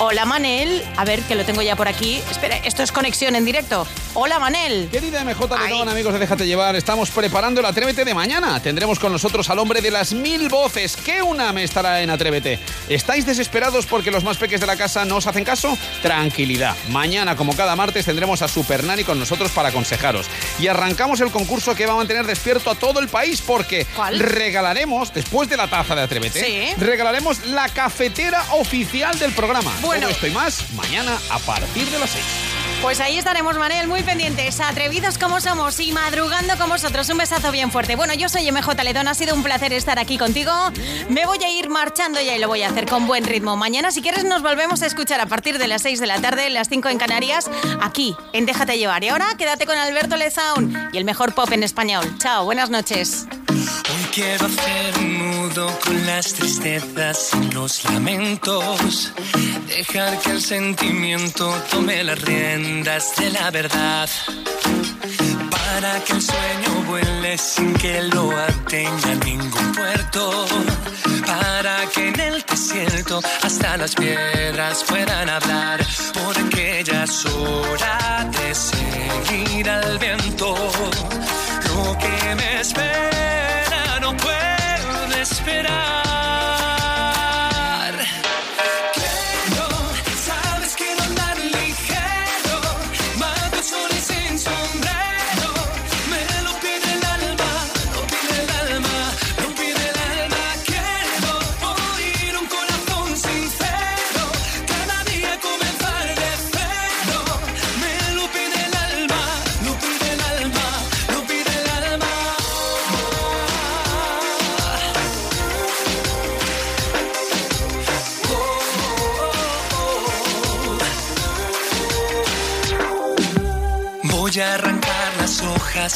Hola 0.00 0.24
Manel. 0.24 0.84
A 0.96 1.04
ver, 1.04 1.20
que 1.22 1.34
lo 1.34 1.44
tengo 1.44 1.60
ya 1.60 1.74
por 1.74 1.88
aquí. 1.88 2.22
Espera, 2.30 2.56
esto 2.58 2.84
es 2.84 2.92
conexión 2.92 3.34
en 3.34 3.44
directo. 3.44 3.84
Hola 4.14 4.38
Manel. 4.38 4.88
Querida 4.92 5.24
MJ 5.24 5.40
Letón, 5.58 5.88
amigos 5.88 6.12
de 6.12 6.20
Déjate 6.20 6.46
Llevar, 6.46 6.76
estamos 6.76 7.10
preparando 7.10 7.58
el 7.60 7.66
Atrévete 7.66 8.04
de 8.04 8.14
mañana. 8.14 8.60
Tendremos 8.62 9.00
con 9.00 9.10
nosotros 9.10 9.50
al 9.50 9.58
hombre 9.58 9.80
de 9.80 9.90
las 9.90 10.12
mil 10.12 10.48
voces. 10.48 10.96
¿Qué 10.96 11.20
una 11.20 11.52
me 11.52 11.64
estará 11.64 12.00
en 12.00 12.10
Atrévete? 12.10 12.60
¿Estáis 12.88 13.26
desesperados 13.26 13.86
porque 13.86 14.12
los 14.12 14.22
más 14.22 14.36
peques 14.36 14.60
de 14.60 14.66
la 14.68 14.76
casa 14.76 15.04
no 15.04 15.16
os 15.16 15.26
hacen 15.26 15.42
caso? 15.44 15.76
Tranquilidad. 16.00 16.76
Mañana, 16.90 17.34
como 17.34 17.56
cada 17.56 17.74
martes, 17.74 18.04
tendremos 18.06 18.40
a 18.42 18.46
Super 18.48 18.84
Nani 18.84 19.02
con 19.02 19.18
nosotros 19.18 19.50
para 19.50 19.70
aconsejaros. 19.70 20.26
Y 20.60 20.68
arrancamos 20.68 21.20
el 21.20 21.32
concurso 21.32 21.74
que 21.74 21.86
va 21.86 21.94
a 21.94 21.96
mantener 21.96 22.24
despierto 22.24 22.70
a 22.70 22.76
todo 22.76 23.00
el 23.00 23.08
país 23.08 23.40
porque 23.44 23.84
regalaremos, 24.16 25.12
después 25.12 25.48
de 25.48 25.56
la 25.56 25.66
taza 25.66 25.96
de 25.96 26.02
Atrévete, 26.02 26.44
Sí. 26.44 26.74
regalaremos 26.80 27.46
la 27.46 27.68
cafetera 27.68 28.44
oficial 28.52 29.18
del 29.18 29.32
programa. 29.32 29.72
Bueno. 29.88 30.02
Todo 30.02 30.10
esto 30.10 30.26
y 30.26 30.30
más 30.32 30.70
mañana 30.74 31.18
a 31.30 31.38
partir 31.38 31.88
de 31.88 31.98
las 31.98 32.10
6. 32.10 32.24
Pues 32.82 33.00
ahí 33.00 33.16
estaremos, 33.16 33.56
Manel, 33.56 33.88
muy 33.88 34.02
pendientes, 34.02 34.60
atrevidos 34.60 35.16
como 35.16 35.40
somos 35.40 35.80
y 35.80 35.92
madrugando 35.92 36.58
con 36.58 36.68
vosotros. 36.68 37.08
Un 37.08 37.16
besazo 37.16 37.50
bien 37.50 37.72
fuerte. 37.72 37.96
Bueno, 37.96 38.12
yo 38.12 38.28
soy 38.28 38.52
MJ 38.52 38.84
Letón, 38.84 39.08
ha 39.08 39.14
sido 39.14 39.34
un 39.34 39.42
placer 39.42 39.72
estar 39.72 39.98
aquí 39.98 40.18
contigo. 40.18 40.52
Me 41.08 41.24
voy 41.24 41.42
a 41.42 41.50
ir 41.50 41.70
marchando 41.70 42.20
ya 42.20 42.36
y 42.36 42.38
lo 42.38 42.48
voy 42.48 42.64
a 42.64 42.68
hacer 42.68 42.84
con 42.84 43.06
buen 43.06 43.24
ritmo. 43.24 43.56
Mañana, 43.56 43.90
si 43.90 44.02
quieres, 44.02 44.24
nos 44.24 44.42
volvemos 44.42 44.82
a 44.82 44.86
escuchar 44.86 45.22
a 45.22 45.26
partir 45.26 45.56
de 45.56 45.66
las 45.66 45.80
6 45.80 46.00
de 46.00 46.06
la 46.06 46.20
tarde, 46.20 46.50
las 46.50 46.68
5 46.68 46.90
en 46.90 46.98
Canarias, 46.98 47.50
aquí, 47.80 48.14
en 48.34 48.44
Déjate 48.44 48.76
Llevar. 48.76 49.02
Y 49.04 49.08
ahora, 49.08 49.36
quédate 49.38 49.64
con 49.64 49.78
Alberto 49.78 50.16
Lezaun 50.16 50.90
y 50.92 50.98
el 50.98 51.06
mejor 51.06 51.34
pop 51.34 51.50
en 51.50 51.62
español. 51.62 52.04
Chao, 52.18 52.44
buenas 52.44 52.68
noches. 52.68 53.26
Quiero 54.12 54.46
hacer 54.46 54.98
un 54.98 55.38
con 55.84 56.06
las 56.06 56.34
tristezas 56.34 57.30
y 57.34 57.52
los 57.52 57.84
lamentos. 57.84 59.12
Dejar 59.66 60.18
que 60.20 60.30
el 60.30 60.40
sentimiento 60.40 61.50
tome 61.70 62.04
las 62.04 62.20
riendas 62.22 63.16
de 63.16 63.30
la 63.30 63.50
verdad. 63.50 64.08
Para 65.50 66.04
que 66.04 66.12
el 66.12 66.22
sueño 66.22 66.84
vuele 66.86 67.38
sin 67.38 67.74
que 67.74 68.02
lo 68.02 68.30
atenga 68.30 69.14
ningún 69.24 69.72
puerto. 69.72 70.46
Para 71.26 71.86
que 71.92 72.08
en 72.08 72.20
el 72.20 72.42
desierto 72.42 73.20
hasta 73.42 73.76
las 73.76 73.94
piedras 73.94 74.84
puedan 74.88 75.28
hablar. 75.28 75.84
Porque 76.14 76.84
ya 76.84 77.04
es 77.04 77.26
hora 77.26 78.28
de 78.30 78.54
seguir 78.54 79.68
al 79.70 79.98
viento. 79.98 80.54
Lo 81.68 81.98
que 81.98 82.34
me 82.36 82.60
espera 82.60 83.18
no 84.10 84.16
puede 84.16 85.20
esperar. 85.20 86.07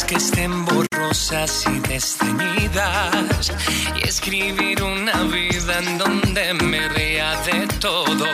Que 0.07 0.17
estén 0.17 0.65
borrosas 0.65 1.65
y 1.67 1.79
desteñidas 1.89 3.53
y 3.97 4.09
escribir 4.09 4.83
una 4.83 5.23
vida 5.25 5.79
en 5.79 5.99
donde 5.99 6.55
me 6.55 6.89
ría 6.89 7.35
de 7.43 7.67
todo. 7.79 8.27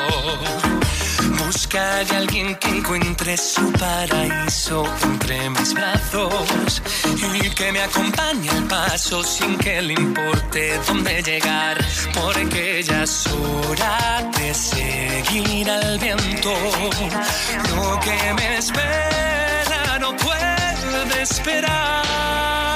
Buscar 1.44 2.06
a 2.12 2.18
alguien 2.18 2.54
que 2.56 2.68
encuentre 2.68 3.36
su 3.36 3.72
paraíso 3.72 4.84
entre 5.02 5.50
mis 5.50 5.74
brazos 5.74 6.82
y 7.34 7.50
que 7.50 7.72
me 7.72 7.82
acompañe 7.82 8.50
al 8.50 8.64
paso 8.64 9.22
sin 9.22 9.56
que 9.58 9.82
le 9.82 9.94
importe 9.94 10.78
dónde 10.86 11.22
llegar, 11.22 11.78
porque 12.14 12.82
ya 12.82 13.02
es 13.02 13.26
hora 13.26 14.30
de 14.36 14.54
seguir 14.54 15.70
al 15.70 15.98
viento. 15.98 16.54
Lo 17.74 18.00
que 18.00 18.34
me 18.34 18.58
espera 18.58 19.47
desesperar. 21.18 22.67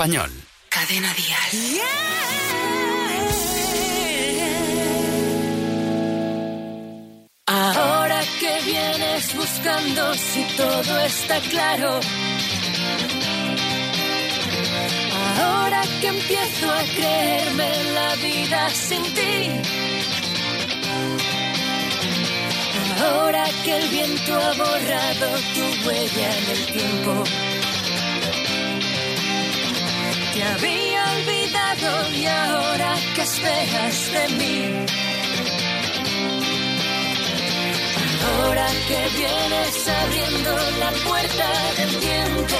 Español. 0.00 0.30
Cadena 0.70 1.12
Dial. 1.12 1.82
Ahora 7.46 8.20
que 8.40 8.52
vienes 8.64 9.36
buscando 9.36 10.14
si 10.14 10.42
todo 10.56 11.00
está 11.00 11.38
claro. 11.50 12.00
Ahora 15.38 15.82
que 16.00 16.06
empiezo 16.06 16.70
a 16.70 16.82
creerme 16.96 17.70
la 17.92 18.14
vida 18.16 18.70
sin 18.70 19.02
ti. 19.02 19.36
Ahora 23.02 23.44
que 23.64 23.76
el 23.76 23.88
viento 23.90 24.34
ha 24.34 24.52
borrado 24.54 25.28
tu 25.54 25.88
huella 25.88 26.38
en 26.38 26.50
el 26.56 26.66
tiempo. 26.72 27.49
Te 30.40 30.46
había 30.46 31.04
olvidado 31.18 32.10
y 32.14 32.24
ahora 32.24 32.94
que 33.14 33.20
esperas 33.20 34.12
de 34.14 34.28
mí. 34.38 34.86
Ahora 38.24 38.66
que 38.88 39.00
vienes 39.18 39.88
abriendo 40.00 40.56
la 40.78 40.90
puerta 41.06 41.46
del 41.76 41.98
tiempo. 41.98 42.56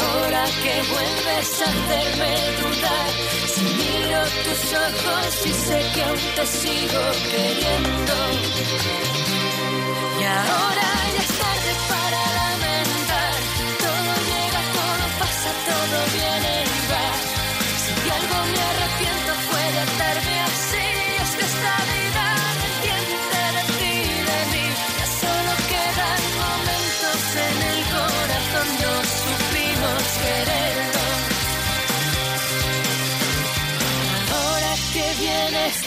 Ahora 0.00 0.44
que 0.62 0.74
vuelves 0.94 1.48
a 1.60 1.68
hacerme 1.74 2.32
dudar. 2.62 3.10
Si 3.52 3.62
miro 3.62 4.20
tus 4.44 4.72
ojos 4.72 5.46
y 5.50 5.52
sé 5.52 5.90
que 5.94 6.02
aún 6.02 6.26
te 6.34 6.46
sigo 6.46 7.02
queriendo. 7.30 8.14
Y 10.18 10.24
ahora 10.24 10.95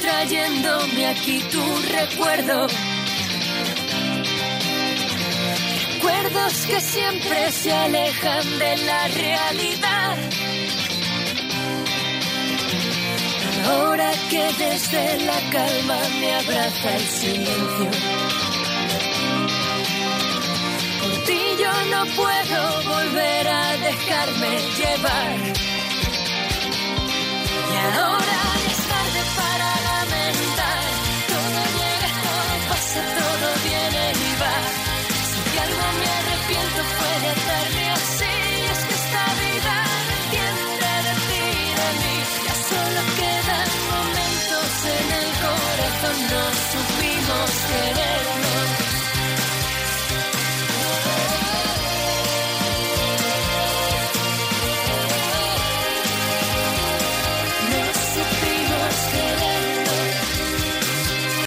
trayéndome 0.10 1.07
aquí 1.07 1.39
tu 1.51 1.64
recuerdo. 1.99 2.68
Recuerdos 5.93 6.53
que 6.68 6.82
siempre 6.82 7.51
se 7.51 7.72
alejan 7.72 8.45
de 8.60 8.78
la 8.89 9.07
realidad. 9.07 10.18
Ahora 13.70 14.12
que 14.32 14.43
desde 14.64 15.03
la 15.28 15.39
calma 15.55 15.99
me 16.20 16.30
abraza 16.41 16.95
el 16.95 17.07
silencio. 17.20 17.91
Por 21.01 21.14
ti 21.28 21.41
yo 21.64 21.74
no 21.93 22.01
puedo 22.22 22.60
volver 22.95 23.47
a 23.47 23.78
dejarme 23.88 24.51
llevar. 24.80 25.38
Y 27.72 27.76
ahora 27.97 28.59
todo 33.20 33.47
viene 33.64 34.04
y 34.12 34.32
va. 34.41 34.56
Si 35.30 35.39
de 35.52 35.60
algo 35.66 35.86
me 36.00 36.08
arrepiento 36.20 36.80
fue 36.95 37.12
de 37.24 37.30
atarme 37.30 37.79